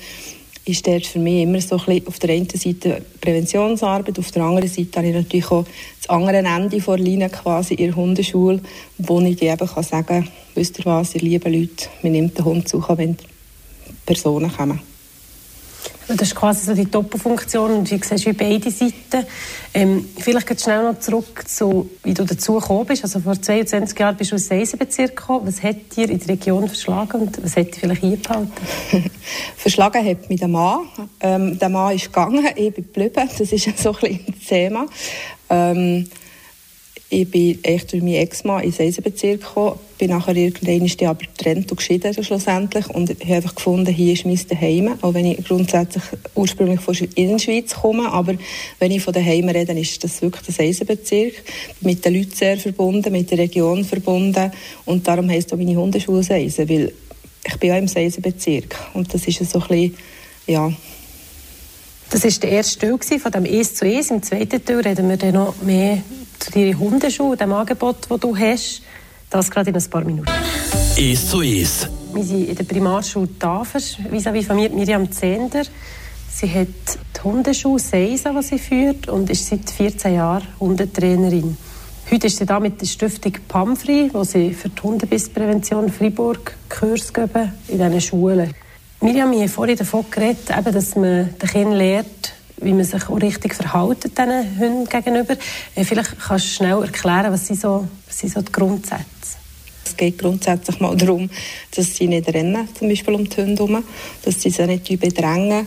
ist 0.67 0.87
der 0.87 1.01
für 1.01 1.19
mich 1.19 1.43
immer 1.43 1.61
so 1.61 1.77
ein 1.77 1.85
bisschen 1.85 2.07
auf 2.07 2.19
der 2.19 2.31
einen 2.31 2.49
Seite 2.49 3.03
Präventionsarbeit, 3.21 4.19
auf 4.19 4.31
der 4.31 4.45
anderen 4.45 4.69
Seite 4.69 4.99
habe 4.99 5.09
ich 5.09 5.15
natürlich 5.15 5.51
auch 5.51 5.65
das 5.99 6.09
andere 6.09 6.39
Ende 6.39 6.81
vor 6.81 6.97
Leine 6.97 7.29
quasi 7.29 7.75
in 7.75 7.89
der 7.89 7.97
Hundeschule, 7.97 8.61
wo 8.99 9.21
ich 9.21 9.43
eben 9.43 9.69
kann 9.69 9.83
sagen 9.83 10.07
kann, 10.07 10.29
wisst 10.55 10.79
ihr 10.79 10.87
was, 10.87 11.15
ihr 11.15 11.21
lieben 11.21 11.53
Leute, 11.53 11.89
wir 12.01 12.11
nehmen 12.11 12.33
den 12.33 12.45
Hund 12.45 12.69
suchen, 12.69 12.97
wenn 12.97 13.17
Personen 14.07 14.51
kommen. 14.51 14.94
Das 16.09 16.21
ist 16.21 16.35
quasi 16.35 16.67
so 16.67 16.75
die 16.75 16.91
Doppelfunktion 16.91 17.71
und 17.71 17.91
wie 17.91 18.01
siehst 18.03 18.27
wie 18.27 18.33
beide 18.33 18.71
Seiten. 18.71 19.27
Ähm, 19.73 20.07
vielleicht 20.19 20.47
geht 20.47 20.61
schnell 20.61 20.83
noch 20.83 20.99
zurück 20.99 21.49
zu, 21.49 21.91
wie 22.03 22.13
du 22.13 22.25
dazu 22.25 22.55
gekommen 22.55 22.87
bist. 22.87 23.05
Also 23.05 23.21
vor 23.21 23.41
22 23.41 23.99
Jahren 23.99 24.17
bist 24.17 24.31
du 24.31 24.37
aus 24.37 24.51
Eisenbezirk 24.51 25.17
gekommen. 25.17 25.47
Was 25.47 25.63
hat 25.63 25.97
dir 25.97 26.11
in 26.11 26.19
der 26.19 26.29
Region 26.29 26.69
verschlagen 26.69 27.23
und 27.23 27.43
was 27.43 27.57
hat 27.57 27.69
dich 27.69 27.81
vielleicht 27.81 28.05
eingehalten? 28.05 28.53
verschlagen 29.57 30.07
hat 30.07 30.29
mich 30.29 30.41
der 30.41 30.49
Mann. 30.49 30.89
Ähm, 31.21 31.59
der 31.59 31.69
Mann 31.71 31.95
ist 31.95 32.07
gegangen, 32.07 32.47
ich 32.55 32.75
bin 32.75 32.85
geblieben. 32.85 33.29
Das 33.39 33.53
ist 33.53 33.79
so 33.79 33.95
ein 33.95 34.01
bisschen 34.01 34.27
das 34.27 34.47
Thema. 34.47 34.87
Ähm, 35.49 36.09
ich 37.15 37.31
bin 37.31 37.63
echt 37.63 37.93
durch 37.93 38.03
meinen 38.03 38.15
Ex-Mann 38.15 38.65
ins 38.65 38.81
Eisenbezirk 38.81 39.41
gekommen, 39.41 39.79
bin 39.99 40.11
nachher 40.11 40.35
irgendwann 40.35 41.09
aber 41.09 41.21
getrennt 41.21 41.71
und 41.71 41.77
geschieden 41.77 42.13
schlussendlich 42.13 42.91
und 42.91 43.09
habe 43.09 43.35
einfach 43.35 43.55
gefunden, 43.55 43.95
hier 43.95 44.15
ist 44.15 44.27
mein 44.27 44.41
Daheim, 44.49 44.99
auch 45.01 45.15
wenn 45.15 45.27
ich 45.27 45.45
grundsätzlich 45.45 46.03
ursprünglich 46.35 46.81
von 46.81 46.95
der 46.95 47.39
Schweiz 47.39 47.75
komme, 47.75 48.11
aber 48.11 48.35
wenn 48.81 48.91
ich 48.91 49.03
von 49.03 49.15
daheim 49.15 49.49
rede, 49.49 49.79
ist 49.79 50.03
das 50.03 50.23
wirklich 50.23 50.45
das 50.45 50.59
Eisenbezirk, 50.59 51.35
mit 51.83 52.05
den 52.05 52.15
Leuten 52.15 52.35
sehr 52.35 52.57
verbunden, 52.59 53.13
mit 53.13 53.31
der 53.31 53.39
Region 53.39 53.85
verbunden 53.85 54.51
und 54.85 55.07
darum 55.07 55.31
heisst 55.31 55.53
auch 55.53 55.57
meine 55.57 55.77
Hundeschule 55.77 56.25
Seisen, 56.25 56.69
weil 56.69 56.93
ich 57.47 57.57
bin 57.59 57.69
ja 57.69 57.79
im 57.79 57.89
Eisenbezirk 57.95 58.77
und 58.95 59.15
das 59.15 59.25
ist 59.29 59.49
so 59.49 59.61
ein 59.61 59.69
bisschen, 59.69 59.97
ja, 60.49 60.73
das 62.11 62.25
war 62.25 62.31
der 62.31 62.51
erste 62.51 62.79
Teil 62.79 63.19
von 63.19 63.33
dem 63.33 63.45
«Es 63.45 63.75
zu 63.75 63.87
Es». 63.87 64.11
Im 64.11 64.23
zweiten 64.23 64.65
Teil 64.65 64.81
reden 64.81 65.09
wir 65.09 65.17
dann 65.17 65.35
noch 65.35 65.61
mehr 65.63 65.99
zu 66.39 66.51
deinen 66.51 66.79
Hundeschuhen, 66.79 67.39
dem 67.39 67.53
Angebot, 67.53 68.07
das 68.09 68.21
du 68.21 68.37
hast. 68.37 68.83
Das 69.31 69.51
gerade 69.51 69.71
in 69.71 69.77
ein 69.77 69.91
paar 69.91 70.05
Minuten. 70.05 70.31
«Es 70.97 71.29
zu 71.29 71.43
Es». 71.43 71.89
Wir 72.13 72.23
sind 72.23 72.49
in 72.49 72.55
der 72.55 72.65
Primarschule 72.65 73.29
Tafers, 73.39 73.97
vis-à-vis 74.11 74.47
von 74.47 74.57
mir, 74.57 74.71
Miriam 74.71 75.11
Zehnder. 75.11 75.65
Sie 76.31 76.49
hat 76.49 76.69
die 77.17 77.21
Hundeschule 77.23 77.81
Seisa, 77.81 78.31
die 78.33 78.43
sie 78.43 78.59
führt, 78.59 79.09
und 79.09 79.31
ist 79.31 79.47
seit 79.47 79.69
14 79.69 80.15
Jahren 80.15 80.47
Hundetrainerin. 80.61 81.57
Heute 82.11 82.27
ist 82.27 82.37
sie 82.37 82.47
da 82.47 82.61
mit 82.61 82.81
der 82.81 82.87
Stiftung 82.87 83.33
Pamfri, 83.49 84.11
wo 84.13 84.25
sie 84.25 84.53
für 84.53 84.69
die 84.69 84.83
Hundebissprävention 84.83 85.91
Fribourg 85.91 86.55
Kurs 86.69 87.13
geben 87.13 87.53
in 87.67 87.79
diesen 87.79 88.01
Schulen. 88.01 88.55
Miriam, 89.01 89.31
wir 89.33 89.41
haben 89.41 89.49
vorhin 89.49 89.77
davon 89.77 90.05
geredet, 90.11 90.51
eben, 90.51 90.73
dass 90.73 90.97
man 90.97 91.35
den 91.39 91.49
Kindern 91.49 91.73
lernt, 91.73 92.33
wie 92.59 92.73
man 92.73 92.85
sich 92.85 93.09
auch 93.09 93.21
richtig 93.21 93.55
verhält 93.55 94.05
diesen 94.05 94.59
Hunden 94.59 94.89
gegenüber. 94.89 95.37
Äh, 95.75 95.85
vielleicht 95.85 96.19
kannst 96.19 96.47
du 96.47 96.51
schnell 96.51 96.83
erklären, 96.83 97.33
was 97.33 97.47
sind 97.47 97.61
so, 97.61 97.87
was 98.07 98.19
sind 98.19 98.33
so 98.33 98.43
die 98.43 98.53
Grundsätze? 98.53 99.05
Es 99.85 99.97
geht 99.97 100.19
grundsätzlich 100.19 100.81
mal 100.81 100.97
darum, 100.97 101.29
dass 101.77 101.95
sie 101.95 102.07
nicht 102.07 102.33
rennen, 102.33 102.69
zum 102.79 102.89
Beispiel 102.89 103.15
um 103.15 103.29
die 103.29 103.37
Hunde 103.37 103.63
herum, 103.63 103.85
dass 104.25 104.41
sie 104.41 104.51
sie 104.51 104.67
nicht 104.67 104.89
bedrängen, 104.99 105.67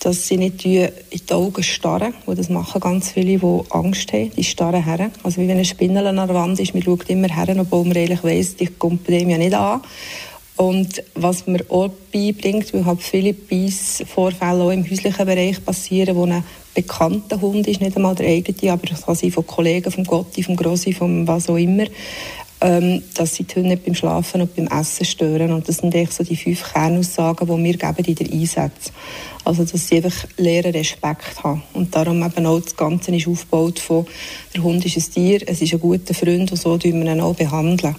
dass 0.00 0.28
sie 0.28 0.36
nicht 0.36 0.64
in 0.64 0.90
die 1.10 1.32
Augen 1.32 1.62
starren, 1.62 2.14
wo 2.26 2.34
das 2.34 2.48
machen 2.48 2.80
ganz 2.80 3.10
viele, 3.10 3.38
die 3.38 3.70
Angst 3.70 4.12
haben, 4.12 4.30
die 4.36 4.44
starren 4.44 4.84
her. 4.84 5.10
Also 5.22 5.40
wie 5.40 5.48
wenn 5.48 5.58
ein 5.58 5.64
Spindel 5.64 6.06
an 6.06 6.16
der 6.16 6.28
Wand 6.28 6.60
ist, 6.60 6.74
man 6.74 6.82
schaut 6.82 7.08
immer 7.08 7.28
her, 7.28 7.56
obwohl 7.58 7.84
man 7.84 7.96
eigentlich 7.96 8.22
weiss, 8.22 8.56
die 8.56 8.66
kommt 8.66 9.08
dem 9.08 9.30
ja 9.30 9.38
nicht 9.38 9.54
an. 9.54 9.80
Und 10.56 11.02
was 11.14 11.46
mir 11.46 11.64
auch 11.68 11.90
beibringt, 12.12 12.72
weil 12.72 12.86
halt 12.86 13.02
viele 13.02 13.34
Beißvorfälle 13.34 14.64
auch 14.64 14.70
im 14.70 14.88
häuslichen 14.88 15.26
Bereich 15.26 15.62
passieren, 15.62 16.16
wo 16.16 16.24
ein 16.24 16.42
bekannter 16.74 17.40
Hund 17.40 17.66
ist, 17.66 17.80
nicht 17.80 17.96
einmal 17.96 18.14
der 18.14 18.28
eigene, 18.28 18.72
aber 18.72 18.86
das 18.86 19.02
von 19.02 19.46
Kollegen, 19.46 19.90
vom 19.90 20.04
Gotti, 20.04 20.42
vom 20.42 20.56
Grossi, 20.56 20.92
vom 20.92 21.26
was 21.26 21.48
auch 21.48 21.56
immer, 21.56 21.84
ähm, 22.60 23.02
dass 23.14 23.34
sie 23.34 23.44
die 23.44 23.54
Hunde 23.54 23.70
nicht 23.70 23.84
beim 23.84 23.94
Schlafen 23.94 24.40
und 24.40 24.56
beim 24.56 24.66
Essen 24.66 25.04
stören. 25.04 25.52
Und 25.52 25.68
das 25.68 25.78
sind 25.78 25.94
eigentlich 25.94 26.12
so 26.12 26.24
die 26.24 26.36
fünf 26.36 26.72
Kernaussagen, 26.72 27.46
die 27.46 27.64
wir 27.64 27.76
geben 27.76 28.04
in 28.06 28.14
der 28.14 28.32
Einsätze. 28.32 28.92
Also, 29.44 29.64
dass 29.64 29.88
sie 29.88 29.96
einfach 29.96 30.26
lernen, 30.38 30.72
Respekt 30.72 31.44
haben. 31.44 31.62
Und 31.74 31.94
darum 31.94 32.22
eben 32.24 32.46
auch 32.46 32.60
das 32.60 32.76
Ganze 32.76 33.14
ist 33.14 33.28
aufgebaut 33.28 33.78
von, 33.78 34.06
der 34.54 34.62
Hund 34.62 34.84
ist 34.86 34.96
ein 34.96 35.12
Tier, 35.12 35.40
es 35.46 35.60
ist 35.60 35.72
ein 35.74 35.80
guter 35.80 36.14
Freund 36.14 36.50
und 36.50 36.56
so 36.56 36.76
tun 36.78 37.04
wir 37.04 37.12
ihn 37.12 37.20
auch 37.20 37.34
behandeln. 37.34 37.94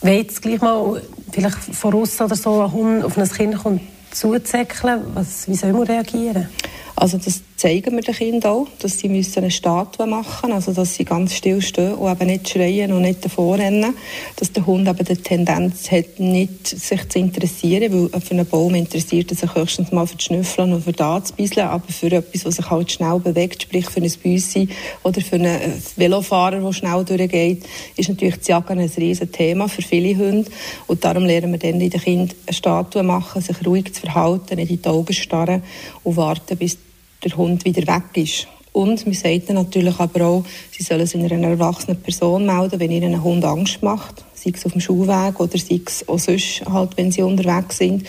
Wenn 0.00 0.18
jetzt 0.18 0.40
gleich 0.42 0.60
mal 0.60 1.02
vielleicht 1.32 1.58
voraus 1.58 2.20
oder 2.20 2.36
so 2.36 2.62
ein 2.62 2.72
Hund 2.72 3.04
auf 3.04 3.18
ein 3.18 3.28
Kind 3.28 3.58
kommt 3.58 3.82
zuzäckeln, 4.10 5.02
was, 5.14 5.48
wie 5.48 5.54
soll 5.54 5.72
man 5.72 5.82
reagieren? 5.82 6.48
Also 6.94 7.18
das 7.18 7.42
zeigen 7.58 7.96
wir 7.96 8.02
den 8.02 8.14
Kindern 8.14 8.52
auch, 8.52 8.66
dass 8.78 9.00
sie 9.00 9.08
eine 9.08 9.50
Statue 9.50 10.06
machen 10.06 10.50
müssen, 10.50 10.52
also 10.52 10.72
dass 10.72 10.94
sie 10.94 11.04
ganz 11.04 11.34
still 11.34 11.60
stehen 11.60 11.94
und 11.94 12.10
eben 12.10 12.30
nicht 12.30 12.48
schreien 12.48 12.92
und 12.92 13.02
nicht 13.02 13.24
davor 13.24 13.58
rennen, 13.58 13.94
dass 14.36 14.52
der 14.52 14.64
Hund 14.64 14.86
aber 14.86 15.02
die 15.02 15.16
Tendenz 15.16 15.90
hat, 15.90 16.20
nicht 16.20 16.68
sich 16.68 17.08
zu 17.08 17.18
interessieren, 17.18 17.92
weil 18.12 18.20
für 18.20 18.30
einen 18.30 18.46
Baum 18.46 18.76
interessiert 18.76 19.32
er 19.32 19.36
sich 19.36 19.52
höchstens 19.56 19.90
mal 19.90 20.06
für 20.06 20.14
das 20.14 20.24
Schnüffeln 20.24 20.72
und 20.72 20.84
für 20.84 20.92
das 20.92 21.06
anzubeiseln, 21.06 21.66
aber 21.66 21.88
für 21.88 22.12
etwas, 22.12 22.44
was 22.44 22.56
sich 22.56 22.70
halt 22.70 22.92
schnell 22.92 23.18
bewegt, 23.18 23.64
sprich 23.64 23.90
für 23.90 24.00
ein 24.00 24.12
Büssi 24.22 24.68
oder 25.02 25.20
für 25.20 25.34
einen 25.34 25.82
Velofahrer, 25.96 26.60
der 26.60 26.72
schnell 26.72 27.04
durchgeht, 27.04 27.64
ist 27.96 28.08
natürlich 28.08 28.36
das 28.36 28.46
Jagen 28.46 28.78
ein 28.78 28.90
riesen 28.96 29.32
Thema 29.32 29.68
für 29.68 29.82
viele 29.82 30.16
Hunde 30.16 30.48
und 30.86 31.04
darum 31.04 31.24
lernen 31.24 31.50
wir 31.50 31.58
dann 31.58 31.80
den 31.80 31.90
Kindern 31.90 32.36
eine 32.46 32.54
Statue 32.54 33.02
machen, 33.02 33.42
sich 33.42 33.66
ruhig 33.66 33.92
zu 33.92 34.02
verhalten, 34.02 34.54
nicht 34.56 34.70
in 34.70 34.80
die 34.80 34.88
Augen 34.88 35.12
starren 35.12 35.64
und 36.04 36.16
warten, 36.16 36.56
bis 36.56 36.78
der 37.24 37.36
Hund 37.36 37.64
wieder 37.64 37.86
weg 37.92 38.16
ist. 38.16 38.48
Und 38.72 39.04
wir 39.06 39.14
sagen 39.14 39.54
natürlich 39.54 39.98
aber 39.98 40.24
auch, 40.24 40.44
sie 40.70 40.82
sollen 40.82 41.00
es 41.00 41.14
in 41.14 41.24
einer 41.24 41.48
erwachsenen 41.48 42.00
Person 42.00 42.46
melden, 42.46 42.78
wenn 42.78 42.90
ihnen 42.90 43.14
ein 43.14 43.24
Hund 43.24 43.44
Angst 43.44 43.82
macht, 43.82 44.24
sei 44.34 44.52
es 44.54 44.64
auf 44.64 44.72
dem 44.72 44.80
Schulweg 44.80 45.40
oder 45.40 45.58
sei 45.58 45.80
es 45.84 46.08
auch 46.08 46.18
sonst, 46.18 46.62
halt, 46.64 46.96
wenn 46.96 47.10
sie 47.10 47.22
unterwegs 47.22 47.78
sind, 47.78 48.06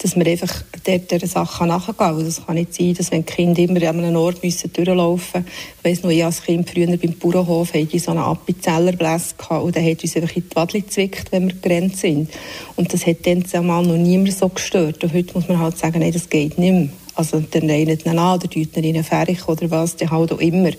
dass 0.00 0.16
wir 0.16 0.26
einfach 0.26 0.62
dort 0.84 1.10
dieser 1.10 1.26
Sache 1.26 1.66
nachgehen. 1.66 1.94
Also 1.98 2.22
es 2.22 2.46
kann 2.46 2.54
nicht 2.54 2.72
sein, 2.72 2.94
dass 2.94 3.10
wenn 3.10 3.26
Kinder 3.26 3.60
immer 3.62 3.82
an 3.88 3.98
einem 3.98 4.16
Ort 4.16 4.42
müssen 4.42 4.72
durchlaufen 4.72 5.42
müssen. 5.42 5.56
Ich 5.78 5.90
weiss 5.90 6.02
noch, 6.02 6.10
ich 6.10 6.24
als 6.24 6.42
Kind 6.42 6.70
früher 6.70 6.96
beim 6.96 7.14
Bauernhof 7.14 7.74
hatte 7.74 7.98
so 7.98 8.12
einen 8.12 8.20
Appenzellerbläs 8.20 9.34
und 9.48 9.74
der 9.74 9.90
hat 9.90 10.02
uns 10.02 10.16
einfach 10.16 10.36
in 10.36 10.48
die 10.48 10.56
Wadli 10.56 10.80
gezwickt, 10.82 11.32
wenn 11.32 11.48
wir 11.48 11.56
gerannt 11.56 11.96
sind. 11.96 12.30
Und 12.76 12.92
das 12.92 13.06
hat 13.06 13.26
dann 13.26 13.44
zumal 13.44 13.84
noch 13.84 13.96
niemand 13.96 14.32
so 14.32 14.48
gestört. 14.48 15.02
Und 15.02 15.12
heute 15.12 15.34
muss 15.34 15.48
man 15.48 15.58
halt 15.58 15.76
sagen, 15.76 15.98
nein, 16.00 16.12
das 16.12 16.28
geht 16.30 16.58
nicht 16.58 16.72
mehr. 16.72 16.88
Also 17.18 17.40
dann 17.40 17.68
reinen 17.68 17.98
ihn 17.98 18.16
an 18.16 18.36
oder 18.36 18.48
tun 18.48 18.84
ihn 18.84 19.02
fertig 19.02 19.48
oder 19.48 19.68
was, 19.72 19.96
die 19.96 20.08
halt 20.08 20.32
auch 20.32 20.38
immer. 20.38 20.70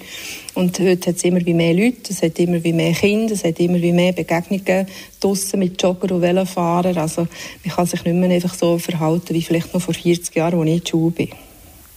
Und 0.53 0.79
heute 0.79 1.09
hat 1.09 1.17
es 1.17 1.23
immer 1.25 1.45
wie 1.45 1.53
mehr 1.53 1.73
Leute, 1.73 2.11
es 2.11 2.21
hat 2.21 2.39
immer 2.39 2.63
wie 2.63 2.71
mehr 2.71 2.93
Kinder, 2.93 3.33
es 3.33 3.43
hat 3.43 3.59
immer 3.59 3.81
wie 3.81 3.91
mehr 3.91 4.13
Begegnungen 4.13 4.87
draussen 5.19 5.59
mit 5.59 5.83
Jogger 5.83 6.15
und 6.15 6.21
Velofahrern. 6.21 6.97
Also 6.97 7.27
man 7.65 7.75
kann 7.75 7.85
sich 7.85 8.05
nicht 8.05 8.15
mehr 8.15 8.29
einfach 8.29 8.53
so 8.53 8.77
verhalten 8.77 9.33
wie 9.33 9.41
vielleicht 9.41 9.73
noch 9.73 9.81
vor 9.81 9.93
40 9.93 10.33
Jahren, 10.33 10.59
als 10.59 10.69
ich 10.69 10.75
in 10.75 10.79
der 10.79 10.89
Schule 10.89 11.11
bin. 11.11 11.29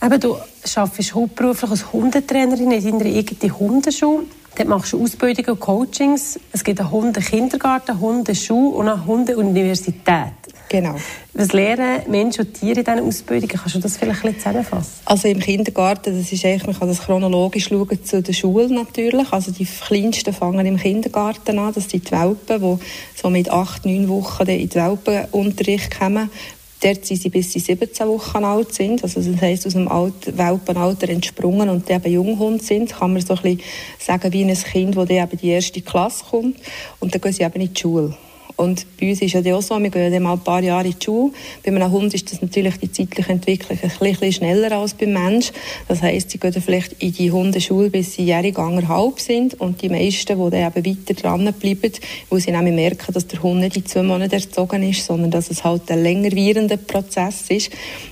Eben, 0.02 0.20
du 0.20 0.36
arbeitest 0.74 1.14
hauptberuflich 1.14 1.70
als 1.70 1.92
Hundetrainerin 1.92 2.72
in 2.72 2.98
deiner 2.98 3.16
eigenen 3.16 3.58
Hundeschule. 3.60 4.24
Dort 4.54 4.68
machst 4.68 4.92
du 4.92 5.02
Ausbildungen 5.02 5.50
und 5.50 5.60
Coachings. 5.60 6.38
Es 6.52 6.62
gibt 6.62 6.78
einen 6.78 6.90
Hundekindergarten, 6.90 7.98
Hundeschule 7.98 8.76
und 8.76 8.88
eine 8.88 9.06
Hundeuniversität. 9.06 10.34
Genau. 10.68 10.96
Was 11.34 11.52
lernen 11.52 12.02
Menschen 12.08 12.46
und 12.46 12.54
Tiere 12.54 12.80
in 12.80 12.84
diesen 12.84 13.00
Ausbildungen? 13.00 13.56
Kannst 13.56 13.74
du 13.74 13.78
das 13.78 13.96
vielleicht 13.96 14.24
ein 14.24 14.32
bisschen 14.32 14.40
zusammenfassen? 14.40 14.92
Also 15.06 15.28
im 15.28 15.38
Kindergarten, 15.38 16.18
das 16.18 16.32
ist 16.32 16.44
eigentlich, 16.44 16.66
man 16.66 16.78
kann 16.78 16.88
das 16.88 17.00
chronologisch 17.00 17.68
schauen 17.68 18.04
zu 18.04 18.22
der 18.22 18.32
Schule 18.32 18.72
natürlich. 18.72 19.32
Also 19.32 19.52
die 19.52 19.66
Kleinsten 19.66 20.34
fangen 20.34 20.66
im 20.66 20.76
Kindergarten 20.76 21.58
an, 21.58 21.72
das 21.72 21.88
sind 21.88 22.08
die 22.08 22.12
Welpen, 22.12 22.60
die 22.60 23.20
so 23.20 23.30
mit 23.30 23.50
acht, 23.50 23.86
neun 23.86 24.08
Wochen 24.08 24.46
in 24.48 24.68
den 24.68 24.74
Welpenunterricht 24.74 25.98
kommen. 25.98 26.30
Dort 26.82 27.06
sind 27.06 27.22
sie 27.22 27.28
bis 27.28 27.52
sie 27.52 27.60
17 27.60 28.08
Wochen 28.08 28.44
alt 28.44 28.74
sind. 28.74 29.04
Also 29.04 29.20
das 29.20 29.40
heisst, 29.40 29.66
aus 29.66 29.74
dem 29.74 29.86
Alt 29.86 30.36
Welpenalter 30.36 31.08
entsprungen 31.08 31.68
und 31.68 31.88
die 31.88 31.92
eben 31.92 32.12
Junghund 32.12 32.62
sind, 32.62 32.92
kann 32.92 33.12
man 33.12 33.22
so 33.22 33.34
ein 33.34 33.42
bisschen 33.42 33.60
sagen, 34.00 34.32
wie 34.32 34.44
ein 34.44 34.54
Kind, 34.54 34.96
das 34.96 35.08
in 35.08 35.38
die 35.38 35.48
erste 35.48 35.80
Klasse 35.80 36.24
kommt. 36.28 36.56
Und 36.98 37.14
dann 37.14 37.20
gehen 37.20 37.32
sie 37.32 37.44
eben 37.44 37.60
in 37.60 37.72
die 37.72 37.80
Schule. 37.80 38.16
Und 38.56 38.86
bei 38.98 39.10
uns 39.10 39.22
ist 39.22 39.32
ja 39.32 39.54
auch 39.54 39.62
so, 39.62 39.78
wir 39.80 39.90
gehen 39.90 40.12
dann 40.12 40.22
mal 40.22 40.34
ein 40.34 40.40
paar 40.40 40.62
Jahre 40.62 40.86
in 40.86 40.94
die 40.98 41.04
Schule. 41.04 41.32
Bei 41.64 41.70
einem 41.70 41.90
Hund 41.90 42.14
ist 42.14 42.30
das 42.30 42.42
natürlich 42.42 42.76
die 42.76 42.90
zeitliche 42.90 43.30
Entwicklung 43.30 43.78
ein 43.82 43.90
bisschen 43.90 44.32
schneller 44.32 44.72
als 44.72 44.94
beim 44.94 45.12
Mensch. 45.12 45.52
Das 45.88 46.02
heisst, 46.02 46.30
sie 46.30 46.38
gehen 46.38 46.52
vielleicht 46.52 47.02
in 47.02 47.12
die 47.12 47.30
Hundeschule, 47.30 47.90
bis 47.90 48.14
sie 48.14 48.24
jährig 48.24 48.58
anderthalb 48.58 49.20
sind. 49.20 49.60
Und 49.60 49.82
die 49.82 49.88
meisten, 49.88 50.38
die 50.38 50.50
dann 50.50 50.72
eben 50.76 50.86
weiter 50.86 51.14
dranbleiben, 51.14 51.92
weil 52.30 52.40
sie 52.40 52.52
nämlich 52.52 52.74
merken, 52.74 53.12
dass 53.12 53.26
der 53.26 53.42
Hund 53.42 53.60
nicht 53.60 53.76
in 53.76 53.86
zwei 53.86 54.02
Monaten 54.02 54.34
erzogen 54.34 54.82
ist, 54.82 55.04
sondern 55.06 55.30
dass 55.30 55.50
es 55.50 55.64
halt 55.64 55.90
ein 55.90 56.02
länger 56.02 56.32
währender 56.32 56.76
Prozess 56.76 57.44
ist, 57.48 57.70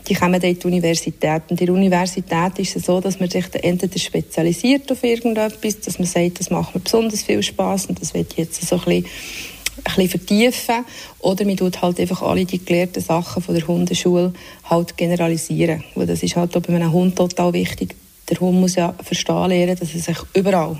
die 0.08 0.14
kommen 0.14 0.40
dann 0.40 0.50
in 0.50 0.58
die 0.58 0.66
Universität. 0.66 1.42
Und 1.48 1.60
in 1.60 1.66
der 1.66 1.74
Universität 1.74 2.58
ist 2.58 2.76
es 2.76 2.86
so, 2.86 3.00
dass 3.00 3.20
man 3.20 3.30
sich 3.30 3.46
dann 3.46 3.62
entweder 3.62 3.98
spezialisiert 3.98 4.90
auf 4.90 5.02
irgendetwas, 5.04 5.80
dass 5.80 5.98
man 5.98 6.06
sagt, 6.06 6.40
das 6.40 6.50
macht 6.50 6.74
mir 6.74 6.80
besonders 6.80 7.22
viel 7.22 7.42
Spaß 7.42 7.86
und 7.86 8.00
das 8.00 8.14
wird 8.14 8.34
jetzt 8.36 8.66
so 8.66 8.76
ein 8.76 8.84
bisschen 8.84 9.04
bisschen 9.82 10.08
vertiefen 10.08 10.84
oder 11.20 11.44
man 11.44 11.56
tut 11.56 11.80
halt 11.82 12.00
einfach 12.00 12.22
alle 12.22 12.44
die 12.44 12.64
gelehrten 12.64 13.02
Sachen 13.02 13.42
von 13.42 13.54
der 13.54 13.66
Hundeschule 13.66 14.32
halt 14.64 14.96
generalisieren. 14.96 15.84
Weil 15.94 16.06
das 16.06 16.22
ist 16.22 16.36
halt 16.36 16.52
bei 16.52 16.74
einem 16.74 16.92
Hund 16.92 17.16
total 17.16 17.52
wichtig. 17.52 17.96
Der 18.28 18.38
Hund 18.40 18.60
muss 18.60 18.76
ja 18.76 18.94
verstehen 19.02 19.48
lernen, 19.48 19.76
dass 19.78 19.94
er 19.94 20.00
sich 20.00 20.18
überall 20.34 20.76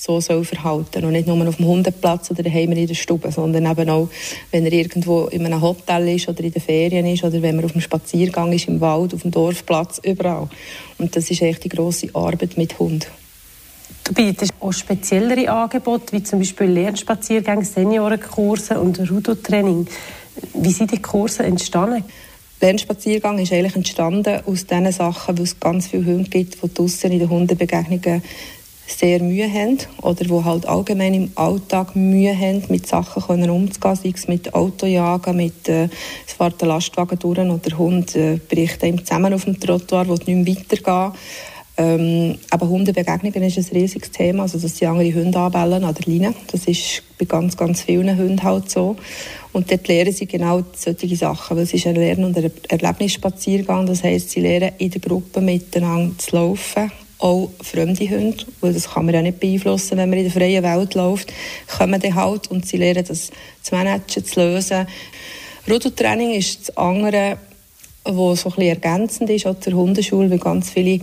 so 0.00 0.18
soll 0.20 0.44
verhalten 0.44 1.04
und 1.04 1.12
nicht 1.12 1.26
nur 1.26 1.46
auf 1.46 1.56
dem 1.56 1.66
Hundeplatz 1.66 2.30
oder 2.30 2.42
daheim 2.42 2.72
in 2.72 2.86
der 2.86 2.94
Stube, 2.94 3.30
sondern 3.30 3.70
eben 3.70 3.90
auch, 3.90 4.08
wenn 4.50 4.64
er 4.64 4.72
irgendwo 4.72 5.26
in 5.26 5.44
einem 5.44 5.60
Hotel 5.60 6.08
ist 6.08 6.26
oder 6.26 6.42
in 6.42 6.52
den 6.52 6.62
Ferien 6.62 7.04
ist 7.04 7.22
oder 7.22 7.42
wenn 7.42 7.56
man 7.56 7.66
auf 7.66 7.72
dem 7.72 7.82
Spaziergang 7.82 8.50
ist 8.52 8.66
im 8.66 8.80
Wald, 8.80 9.12
auf 9.12 9.22
dem 9.22 9.30
Dorfplatz, 9.30 10.00
überall. 10.02 10.48
Und 10.96 11.14
das 11.14 11.30
ist 11.30 11.42
echt 11.42 11.64
die 11.64 11.68
grosse 11.68 12.08
Arbeit 12.14 12.56
mit 12.56 12.78
Hund. 12.78 13.08
Du 14.10 14.14
bietest 14.14 14.52
auch 14.58 14.72
speziellere 14.72 15.48
Angebote, 15.48 16.12
wie 16.12 16.22
zum 16.24 16.40
Beispiel 16.40 16.66
Lernspaziergänge, 16.66 17.64
Seniorenkurse 17.64 18.80
und 18.80 18.98
Rudo-Training. 19.08 19.86
Wie 20.54 20.72
sind 20.72 20.90
die 20.90 21.00
Kurse 21.00 21.44
entstanden? 21.44 22.02
Lernspaziergang 22.60 23.38
ist 23.38 23.52
eigentlich 23.52 23.76
entstanden 23.76 24.40
aus 24.46 24.66
diesen 24.66 24.90
Sachen, 24.90 25.38
weil 25.38 25.44
es 25.44 25.60
ganz 25.60 25.86
viele 25.86 26.06
Hunde 26.06 26.28
gibt, 26.28 26.60
die 26.60 26.74
draussen 26.74 27.12
in 27.12 27.20
den 27.20 27.30
Hundebegegnungen 27.30 28.24
sehr 28.84 29.22
Mühe 29.22 29.48
haben 29.48 29.78
oder 30.02 30.24
die 30.24 30.44
halt 30.44 30.66
allgemein 30.66 31.14
im 31.14 31.32
Alltag 31.36 31.94
Mühe 31.94 32.36
haben, 32.36 32.64
mit 32.68 32.88
Sachen 32.88 33.22
können 33.22 33.48
umzugehen, 33.48 33.94
sei 33.94 34.12
es 34.12 34.26
mit 34.26 34.52
Autojagen, 34.52 35.36
mit 35.36 35.68
äh, 35.68 35.88
es 36.26 36.36
der 36.36 36.66
Lastwagen 36.66 37.16
durch 37.16 37.38
oder 37.38 37.58
der 37.58 37.78
Hund 37.78 38.16
äh, 38.16 38.40
bricht 38.48 38.82
ihm 38.82 39.04
zusammen 39.04 39.32
auf 39.32 39.44
dem 39.44 39.60
Trottoir, 39.60 40.08
will 40.08 40.18
nicht 40.26 40.26
mehr 40.26 40.56
weitergehen. 40.56 41.12
Ähm, 41.80 42.36
aber 42.50 42.68
Hundebegegnungen 42.68 43.42
ist 43.42 43.56
ein 43.56 43.74
riesiges 43.74 44.10
Thema, 44.10 44.42
also 44.42 44.58
dass 44.58 44.74
die 44.74 44.86
andere 44.86 45.14
Hunde 45.14 45.38
anbellen 45.38 45.82
an 45.82 45.94
der 45.94 46.12
Leine. 46.12 46.34
Das 46.52 46.66
ist 46.66 47.02
bei 47.18 47.24
ganz, 47.24 47.56
ganz 47.56 47.80
vielen 47.80 48.18
Hunden 48.18 48.42
halt 48.42 48.70
so. 48.70 48.96
Und 49.54 49.70
dort 49.70 49.88
lernen 49.88 50.12
sie 50.12 50.26
genau 50.26 50.62
solche 50.76 51.16
Sachen, 51.16 51.56
weil 51.56 51.64
es 51.64 51.72
ist 51.72 51.86
ein 51.86 51.94
Lern- 51.94 52.24
und 52.24 52.36
Erlebnisspaziergang. 52.68 53.86
Das 53.86 54.04
heisst, 54.04 54.28
sie 54.28 54.40
lernen 54.40 54.72
in 54.76 54.90
der 54.90 55.00
Gruppe 55.00 55.40
miteinander 55.40 56.18
zu 56.18 56.36
laufen, 56.36 56.92
auch 57.16 57.48
fremde 57.62 58.10
Hunde, 58.10 58.44
weil 58.60 58.74
das 58.74 58.90
kann 58.90 59.06
man 59.06 59.14
ja 59.14 59.22
nicht 59.22 59.40
beeinflussen, 59.40 59.96
wenn 59.96 60.10
man 60.10 60.18
in 60.18 60.24
der 60.24 60.32
freien 60.34 60.62
Welt 60.62 60.94
läuft, 60.94 61.32
kommen 61.78 61.98
dann 61.98 62.14
halt 62.14 62.50
und 62.50 62.66
sie 62.66 62.76
lernen 62.76 63.06
das 63.08 63.30
zu 63.62 63.74
managen, 63.74 64.22
zu 64.22 64.38
lösen. 64.38 64.86
Rudeltraining 65.66 66.32
ist 66.32 66.68
das 66.68 66.76
andere, 66.76 67.38
was 68.04 68.42
so 68.42 68.50
ein 68.50 68.54
bisschen 68.56 68.68
ergänzend 68.68 69.30
ist, 69.30 69.46
auch 69.46 69.58
zur 69.60 69.72
Hundeschule, 69.72 70.30
weil 70.30 70.38
ganz 70.38 70.68
viele 70.68 71.00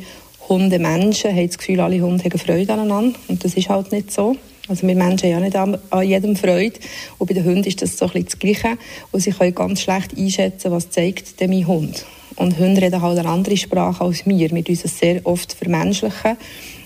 Hundemenschen 0.49 1.35
haben 1.35 1.47
das 1.47 1.57
Gefühl, 1.57 1.79
alle 1.79 2.01
Hunde 2.01 2.23
haben 2.23 2.39
Freude 2.39 2.73
aneinander. 2.73 3.17
Und 3.27 3.43
das 3.43 3.55
ist 3.55 3.69
halt 3.69 3.91
nicht 3.91 4.11
so. 4.11 4.35
Also 4.67 4.85
wir 4.85 4.95
Menschen 4.95 5.33
haben 5.33 5.43
ja 5.43 5.67
nicht 5.67 5.81
an, 5.91 6.07
jedem 6.07 6.35
Freude. 6.35 6.79
Und 7.17 7.27
bei 7.27 7.33
den 7.33 7.45
Hunden 7.45 7.63
ist 7.63 7.81
das 7.81 7.97
so 7.97 8.05
ein 8.05 8.11
bisschen 8.11 8.25
das 8.25 8.39
Gleiche. 8.39 8.77
Und 9.11 9.21
sie 9.21 9.31
können 9.31 9.55
ganz 9.55 9.81
schlecht 9.81 10.17
einschätzen, 10.17 10.71
was 10.71 10.89
zeigt 10.89 11.39
denn 11.39 11.51
mein 11.51 11.67
Hund. 11.67 12.05
Und 12.35 12.59
Hunde 12.59 12.81
reden 12.81 13.01
halt 13.01 13.17
eine 13.17 13.29
andere 13.29 13.57
Sprache 13.57 14.03
als 14.03 14.25
wir. 14.25 14.51
Wir 14.51 14.69
uns 14.69 14.85
es 14.85 14.99
sehr 14.99 15.25
oft 15.25 15.53
vermenschlichen. 15.53 16.37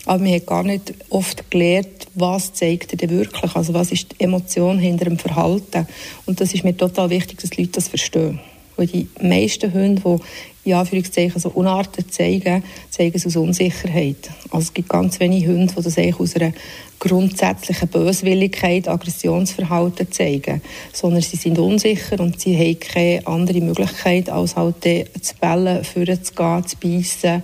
Aber 0.05 0.23
wir 0.23 0.31
haben 0.31 0.45
gar 0.45 0.63
nicht 0.63 0.93
oft 1.09 1.49
gelernt, 1.51 2.07
was 2.15 2.53
zeigt 2.53 2.93
er 2.93 2.97
denn 2.97 3.09
wirklich. 3.09 3.55
Also 3.55 3.73
was 3.73 3.91
ist 3.91 4.13
die 4.13 4.23
Emotion 4.23 4.79
hinter 4.79 5.05
dem 5.05 5.17
Verhalten. 5.17 5.87
Und 6.25 6.39
das 6.39 6.53
ist 6.53 6.63
mir 6.63 6.75
total 6.75 7.09
wichtig, 7.09 7.39
dass 7.39 7.49
die 7.51 7.61
Leute 7.61 7.73
das 7.73 7.87
verstehen. 7.87 8.39
Weil 8.77 8.87
die 8.87 9.07
meisten 9.21 9.73
Hunde, 9.73 10.01
die 10.01 10.19
in 10.63 10.73
Anführungszeichen 10.73 11.39
so 11.39 11.49
Unarten 11.49 12.09
zeigen, 12.09 12.63
zeigen 12.89 13.15
es 13.15 13.25
aus 13.25 13.35
Unsicherheit. 13.35 14.29
Also 14.51 14.65
es 14.65 14.73
gibt 14.73 14.89
ganz 14.89 15.19
wenige 15.19 15.47
Hunde, 15.47 15.73
die 15.75 15.81
das 15.81 15.97
eigentlich 15.97 16.19
aus 16.19 16.35
einer 16.35 16.53
grundsätzlichen 16.99 17.87
Böswilligkeit, 17.87 18.87
Aggressionsverhalten 18.87 20.11
zeigen, 20.11 20.61
sondern 20.93 21.21
sie 21.23 21.37
sind 21.37 21.57
unsicher 21.57 22.19
und 22.19 22.39
sie 22.39 22.55
haben 22.55 22.79
keine 22.79 23.25
andere 23.25 23.61
Möglichkeit, 23.61 24.29
als 24.29 24.55
halt 24.55 24.83
zu 24.83 25.35
bellen, 25.41 25.83
vorzugehen, 25.83 26.67
zu 26.67 26.77
beißen 26.77 27.43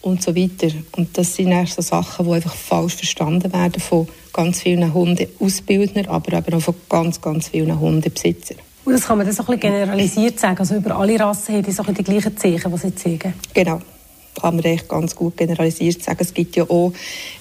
und 0.00 0.22
so 0.22 0.34
weiter. 0.34 0.74
Und 0.96 1.16
das 1.18 1.34
sind 1.34 1.50
erst 1.50 1.74
so 1.74 1.82
Sachen, 1.82 2.26
die 2.26 2.32
einfach 2.32 2.54
falsch 2.54 2.94
verstanden 2.94 3.52
werden 3.52 3.80
von 3.80 4.08
ganz 4.32 4.62
vielen 4.62 4.92
Hundeausbildnern, 4.94 6.06
aber 6.06 6.38
eben 6.38 6.54
auch 6.54 6.60
von 6.60 6.74
ganz, 6.88 7.20
ganz 7.20 7.48
vielen 7.48 7.78
Hundebesitzern. 7.78 8.63
Und 8.84 8.92
das 8.92 9.06
kann 9.06 9.16
man 9.16 9.26
dann 9.26 9.34
so 9.34 9.42
ein 9.42 9.46
bisschen 9.46 9.60
generalisiert 9.60 10.38
sagen. 10.38 10.58
Also 10.58 10.76
über 10.76 10.96
alle 10.96 11.18
Rassen 11.18 11.54
haben 11.54 11.62
die 11.62 11.72
so 11.72 11.82
die 11.82 12.04
gleichen 12.04 12.36
Zeichen, 12.36 12.70
die 12.70 12.78
sie 12.78 12.94
zeigen. 12.94 13.34
Genau. 13.54 13.80
kann 14.40 14.56
man 14.56 14.64
echt 14.64 14.88
ganz 14.88 15.14
gut 15.14 15.36
generalisiert 15.36 16.02
sagen. 16.02 16.18
Es 16.20 16.34
gibt 16.34 16.56
ja 16.56 16.64
auch 16.64 16.92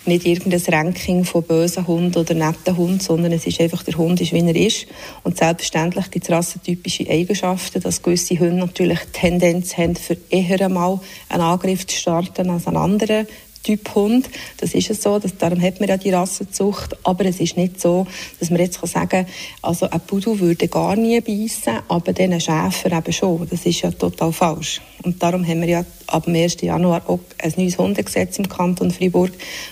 nicht 0.06 0.26
irgendein 0.26 0.62
Ranking 0.74 1.26
von 1.26 1.44
bösen 1.44 1.86
Hunden 1.86 2.18
oder 2.18 2.34
netten 2.34 2.78
Hunden, 2.78 3.00
sondern 3.00 3.34
es 3.34 3.46
ist 3.46 3.60
einfach, 3.60 3.84
der 3.84 3.98
Hund 3.98 4.22
ist, 4.22 4.32
wie 4.32 4.40
er 4.40 4.56
ist. 4.56 4.88
Und 5.24 5.38
selbstverständlich 5.38 6.12
gibt 6.12 6.26
es 6.26 6.32
rassentypische 6.32 7.10
Eigenschaften, 7.10 7.82
dass 7.82 8.02
gewisse 8.02 8.40
Hunde 8.40 8.58
natürlich 8.58 9.00
Tendenz 9.12 9.78
haben, 9.78 9.96
für 9.96 10.18
eher 10.30 10.62
einmal 10.62 11.00
einen 11.30 11.42
Angriff 11.42 11.86
zu 11.88 11.98
starten 11.98 12.50
als 12.50 12.68
ein 12.68 12.78
anderer 12.78 13.26
Typ 13.64 13.96
Hund. 13.96 14.30
Das 14.58 14.74
ist 14.74 14.90
es 14.90 15.02
so, 15.02 15.20
das, 15.20 15.38
darum 15.38 15.62
hat 15.62 15.80
man 15.80 15.90
ja 15.90 15.98
die 15.98 16.12
Rassenzucht. 16.12 16.98
Aber 17.04 17.26
es 17.26 17.40
ist 17.40 17.58
nicht 17.58 17.80
so, 17.80 18.06
dass 18.40 18.50
man 18.50 18.60
jetzt 18.60 18.86
sagen 18.86 19.10
kann, 19.10 19.26
also 19.62 19.90
ein 19.90 20.02
Pudel 20.02 20.40
würde 20.40 20.68
gar 20.68 20.96
nie 20.96 21.20
beißen, 21.22 21.80
aber 21.88 22.14
dann 22.14 22.34
ein 22.34 22.42
Schäfer 22.42 22.92
eben 22.92 23.14
schon. 23.14 23.48
Das 23.50 23.66
ist 23.66 23.82
ja 23.82 23.92
total 23.92 24.34
falsch. 24.34 24.82
Und 25.04 25.24
darum 25.24 25.48
haben 25.48 25.62
wir 25.62 25.70
ja 25.70 25.86
ab 26.08 26.26
dem 26.26 26.36
1. 26.36 26.62
Januar 26.62 27.04
auch 27.08 27.20
ein 27.42 27.54
neues 27.58 27.78
Hundegesetz 27.78 28.38
im 28.38 28.50
Kanton 28.50 28.92
Freiburg, 28.92 29.32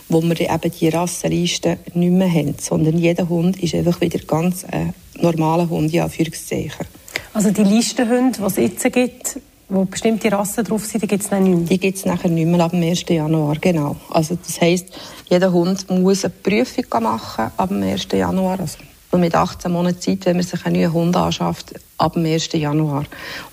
wo 0.10 0.22
wir 0.22 0.40
eben 0.40 0.72
die 0.80 0.90
Rassenliste 0.90 1.78
nicht 1.94 2.12
mehr 2.12 2.32
haben, 2.32 2.56
sondern 2.60 2.98
jeder 2.98 3.30
Hund 3.30 3.62
ist 3.62 3.76
einfach 3.76 4.00
wieder 4.02 4.20
ganz 4.20 4.64
ein 4.66 4.94
normaler 5.20 5.70
Hund, 5.70 5.92
ja, 5.92 6.06
Anführungszeichen. 6.06 6.86
Also 7.34 7.52
die 7.52 7.64
Listenhunde, 7.64 8.40
die 8.40 8.46
es 8.46 8.56
jetzt 8.58 8.92
gibt, 8.92 9.40
wo 9.72 9.86
bestimmte 9.86 10.32
Rassen 10.32 10.66
drauf 10.66 10.86
sind, 10.86 11.02
die 11.02 11.08
gibt 11.08 11.24
es 11.24 11.30
dann 11.30 11.44
nicht 11.44 11.58
mehr? 11.58 11.68
Die 11.68 11.80
gibt 11.80 11.98
es 11.98 12.06
nachher 12.06 12.30
nicht 12.30 12.46
mehr 12.46 12.60
ab 12.60 12.72
dem 12.72 12.84
1. 12.84 13.06
Januar, 13.08 13.56
genau. 13.60 13.96
Also 14.10 14.36
das 14.36 14.60
heisst, 14.60 14.88
jeder 15.30 15.52
Hund 15.52 15.90
muss 15.90 16.26
eine 16.26 16.34
Prüfung 16.34 16.86
machen 17.02 17.52
ab 17.56 17.70
dem 17.70 17.82
1. 17.82 18.08
Januar. 18.12 18.60
Also 18.60 18.78
mit 19.18 19.34
18 19.34 19.72
Monaten 19.72 20.00
Zeit, 20.00 20.26
wenn 20.26 20.38
man 20.38 20.46
sich 20.46 20.66
einen 20.66 20.76
neuen 20.76 20.94
Hund 20.94 21.16
anschafft, 21.16 21.74
ab 21.98 22.14
dem 22.14 22.26
1. 22.26 22.52
Januar. 22.54 23.06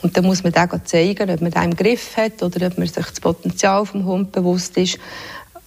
Und 0.03 0.17
dann 0.17 0.25
muss 0.25 0.43
man 0.43 0.53
dann 0.53 0.69
zeigen, 0.85 1.31
ob 1.31 1.41
man 1.41 1.53
den 1.53 1.63
im 1.63 1.77
Griff 1.77 2.17
hat 2.17 2.43
oder 2.43 2.67
ob 2.67 2.79
man 2.79 2.89
sich 2.89 3.07
das 3.07 3.21
Potenzial 3.21 3.87
vom 3.87 4.05
Hund 4.05 4.33
bewusst 4.33 4.77
ist. 4.77 4.99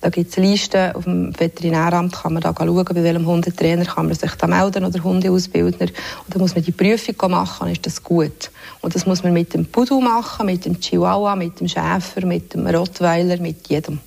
Da 0.02 0.10
gibt 0.10 0.32
es 0.32 0.38
Listen, 0.38 0.96
auf 0.96 1.04
dem 1.04 1.40
Veterinäramt 1.40 2.14
kann 2.14 2.34
man 2.34 2.42
da 2.42 2.56
schauen, 2.58 2.84
bei 2.84 3.04
welchem 3.04 3.28
Hundetrainer 3.28 3.86
kann 3.86 4.08
man 4.08 4.16
sich 4.16 4.32
da 4.32 4.48
melden 4.48 4.84
oder 4.84 5.04
Hundeausbildner. 5.04 5.88
Und 5.88 6.34
dann 6.34 6.42
muss 6.42 6.56
man 6.56 6.64
die 6.64 6.72
Prüfung 6.72 7.30
machen, 7.30 7.66
dann 7.66 7.72
ist 7.72 7.86
das 7.86 8.04
gut. 8.04 8.50
Und 8.82 8.96
das 8.96 9.06
muss 9.06 9.24
man 9.24 9.32
mit 9.32 9.54
dem 9.54 9.68
Pudel 9.68 10.02
machen, 10.02 10.48
mit 10.48 10.66
dem 10.66 10.80
Chihuahua, 10.80 11.36
mit 11.36 11.60
dem 11.60 11.68
Schäfer, 11.68 12.26
mit 12.26 12.56
dem 12.56 12.66
Rottweiler, 12.66 13.38
mit 13.38 13.68
jedem. 13.70 14.00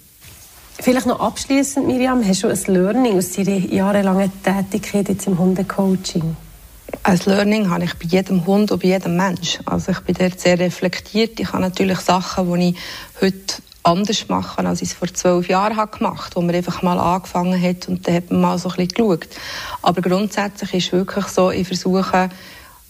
Vielleicht 0.81 1.07
noch 1.07 1.21
abschließend, 1.21 1.87
Miriam, 1.87 2.27
hast 2.27 2.43
du 2.43 2.49
ein 2.49 2.59
Learning 2.67 3.17
aus 3.17 3.31
deiner 3.31 3.57
jahrelangen 3.57 4.33
Tätigkeit 4.43 5.09
jetzt 5.09 5.29
im 5.29 5.39
Hundecoaching? 5.39 6.37
Ein 7.05 7.21
Learning 7.27 7.71
habe 7.71 7.85
ich 7.85 7.95
bei 7.95 8.07
jedem 8.07 8.45
Hund 8.47 8.73
und 8.73 8.83
bei 8.83 8.89
jedem 8.89 9.17
Mensch. 9.17 9.61
Also 9.65 9.93
ich 9.93 10.01
bin 10.01 10.17
dort 10.19 10.41
sehr 10.41 10.59
reflektiert. 10.59 11.39
Ich 11.39 11.53
habe 11.53 11.63
natürlich 11.63 12.01
Sachen, 12.01 12.53
die 12.53 12.71
ich 12.71 12.77
heute 13.21 13.63
anders 13.85 14.29
machen, 14.29 14.67
als 14.67 14.83
ich 14.83 14.91
es 14.91 14.95
vor 14.95 15.13
zwölf 15.13 15.49
Jahren 15.49 15.77
habe 15.77 15.97
gemacht 15.97 16.31
habe, 16.31 16.37
wo 16.37 16.41
man 16.41 16.55
einfach 16.55 16.83
mal 16.83 16.99
angefangen 16.99 17.61
hat 17.61 17.87
und 17.87 18.07
dann 18.07 18.15
hat 18.15 18.31
man 18.31 18.41
mal 18.41 18.59
so 18.59 18.71
ein 18.71 18.77
bisschen 18.77 18.89
geschaut. 18.89 19.29
Aber 19.83 20.01
grundsätzlich 20.01 20.75
ist 20.75 20.93
wirklich 20.93 21.27
so, 21.27 21.51
ich 21.51 21.67
versuche, 21.67 22.31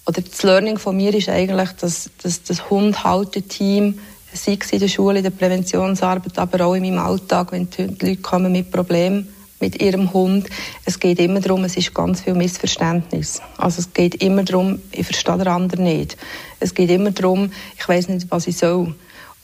oder 0.06 0.20
das 0.20 0.42
Learning 0.42 0.78
von 0.78 0.96
mir 0.96 1.14
ist 1.14 1.28
eigentlich, 1.28 1.70
dass, 1.72 2.10
dass 2.22 2.42
das 2.42 2.70
Hundhalter-Team, 2.70 3.98
sei 4.32 4.58
es 4.60 4.70
in 4.72 4.80
der 4.80 4.88
Schule, 4.88 5.18
in 5.18 5.24
der 5.24 5.30
Präventionsarbeit, 5.30 6.38
aber 6.38 6.66
auch 6.66 6.74
in 6.74 6.82
meinem 6.82 6.98
Alltag, 6.98 7.52
wenn 7.52 7.68
die 7.70 7.84
Leute 7.84 8.16
kommen 8.16 8.52
mit 8.52 8.70
Problemen 8.70 9.28
mit 9.60 9.80
ihrem 9.80 10.12
Hund, 10.12 10.48
es 10.84 11.00
geht 11.00 11.18
immer 11.18 11.40
darum, 11.40 11.64
es 11.64 11.76
ist 11.76 11.94
ganz 11.94 12.20
viel 12.20 12.34
Missverständnis. 12.34 13.40
Also 13.56 13.80
es 13.80 13.92
geht 13.94 14.16
immer 14.16 14.42
darum, 14.42 14.80
ich 14.92 15.06
verstehe 15.06 15.38
den 15.38 15.48
anderen 15.48 15.84
nicht. 15.84 16.18
Es 16.60 16.74
geht 16.74 16.90
immer 16.90 17.12
darum, 17.12 17.50
ich 17.78 17.88
weiß 17.88 18.08
nicht, 18.08 18.30
was 18.30 18.46
ich 18.46 18.58
soll. 18.58 18.94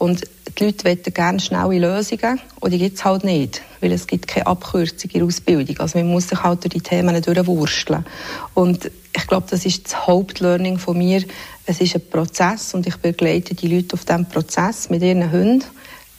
Und 0.00 0.22
die 0.58 0.64
Leute 0.64 0.86
wollen 0.86 1.02
gerne 1.02 1.40
schnelle 1.40 1.78
Lösungen 1.78 2.40
und 2.58 2.70
die 2.72 2.78
gibt 2.78 2.96
es 2.96 3.04
halt 3.04 3.22
nicht, 3.22 3.60
weil 3.82 3.92
es 3.92 4.06
gibt 4.06 4.28
keine 4.28 4.46
Abkürzung 4.46 5.10
in 5.10 5.20
der 5.20 5.26
Ausbildung. 5.26 5.78
Also 5.78 5.98
man 5.98 6.08
muss 6.08 6.28
sich 6.28 6.42
halt 6.42 6.64
durch 6.64 6.72
die 6.72 6.80
Themen 6.80 7.20
durchwursteln. 7.20 8.06
Und 8.54 8.90
ich 9.14 9.26
glaube, 9.26 9.46
das 9.50 9.66
ist 9.66 9.84
das 9.84 10.06
Hauptlearning 10.06 10.78
von 10.78 10.96
mir. 10.96 11.22
Es 11.66 11.82
ist 11.82 11.94
ein 11.96 12.08
Prozess 12.08 12.72
und 12.72 12.86
ich 12.86 12.96
begleite 12.96 13.54
die 13.54 13.68
Leute 13.68 13.92
auf 13.92 14.06
diesem 14.06 14.24
Prozess 14.24 14.88
mit 14.88 15.02
ihren 15.02 15.30
Hunden 15.30 15.66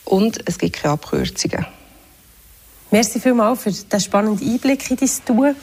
und 0.06 0.38
es 0.46 0.60
gibt 0.60 0.76
keine 0.76 0.94
Abkürzungen. 0.94 1.66
Merci 2.92 3.20
vielmals 3.20 3.64
für 3.64 3.72
den 3.72 4.00
spannenden 4.00 4.48
Einblick 4.48 4.92
in 4.92 4.98
dein 4.98 5.10
Tun. 5.26 5.56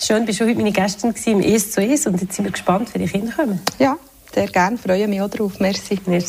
Schön, 0.00 0.24
bist 0.24 0.40
du 0.40 0.44
heute 0.44 0.56
meine 0.56 0.72
Gästin 0.72 1.14
im 1.26 1.40
«Es 1.40 1.70
zu 1.70 1.80
Es» 1.80 2.04
und 2.08 2.20
jetzt 2.20 2.34
sind 2.34 2.46
wir 2.46 2.52
gespannt, 2.52 2.92
wie 2.94 2.98
die 2.98 3.06
Kinder 3.06 3.32
kommen. 3.32 3.60
Ja, 3.78 3.96
sehr 4.34 4.48
gerne, 4.48 4.76
freue 4.76 5.06
mich 5.06 5.20
auch 5.20 5.30
darauf. 5.30 5.60
Merci. 5.60 6.00
Merci. 6.06 6.28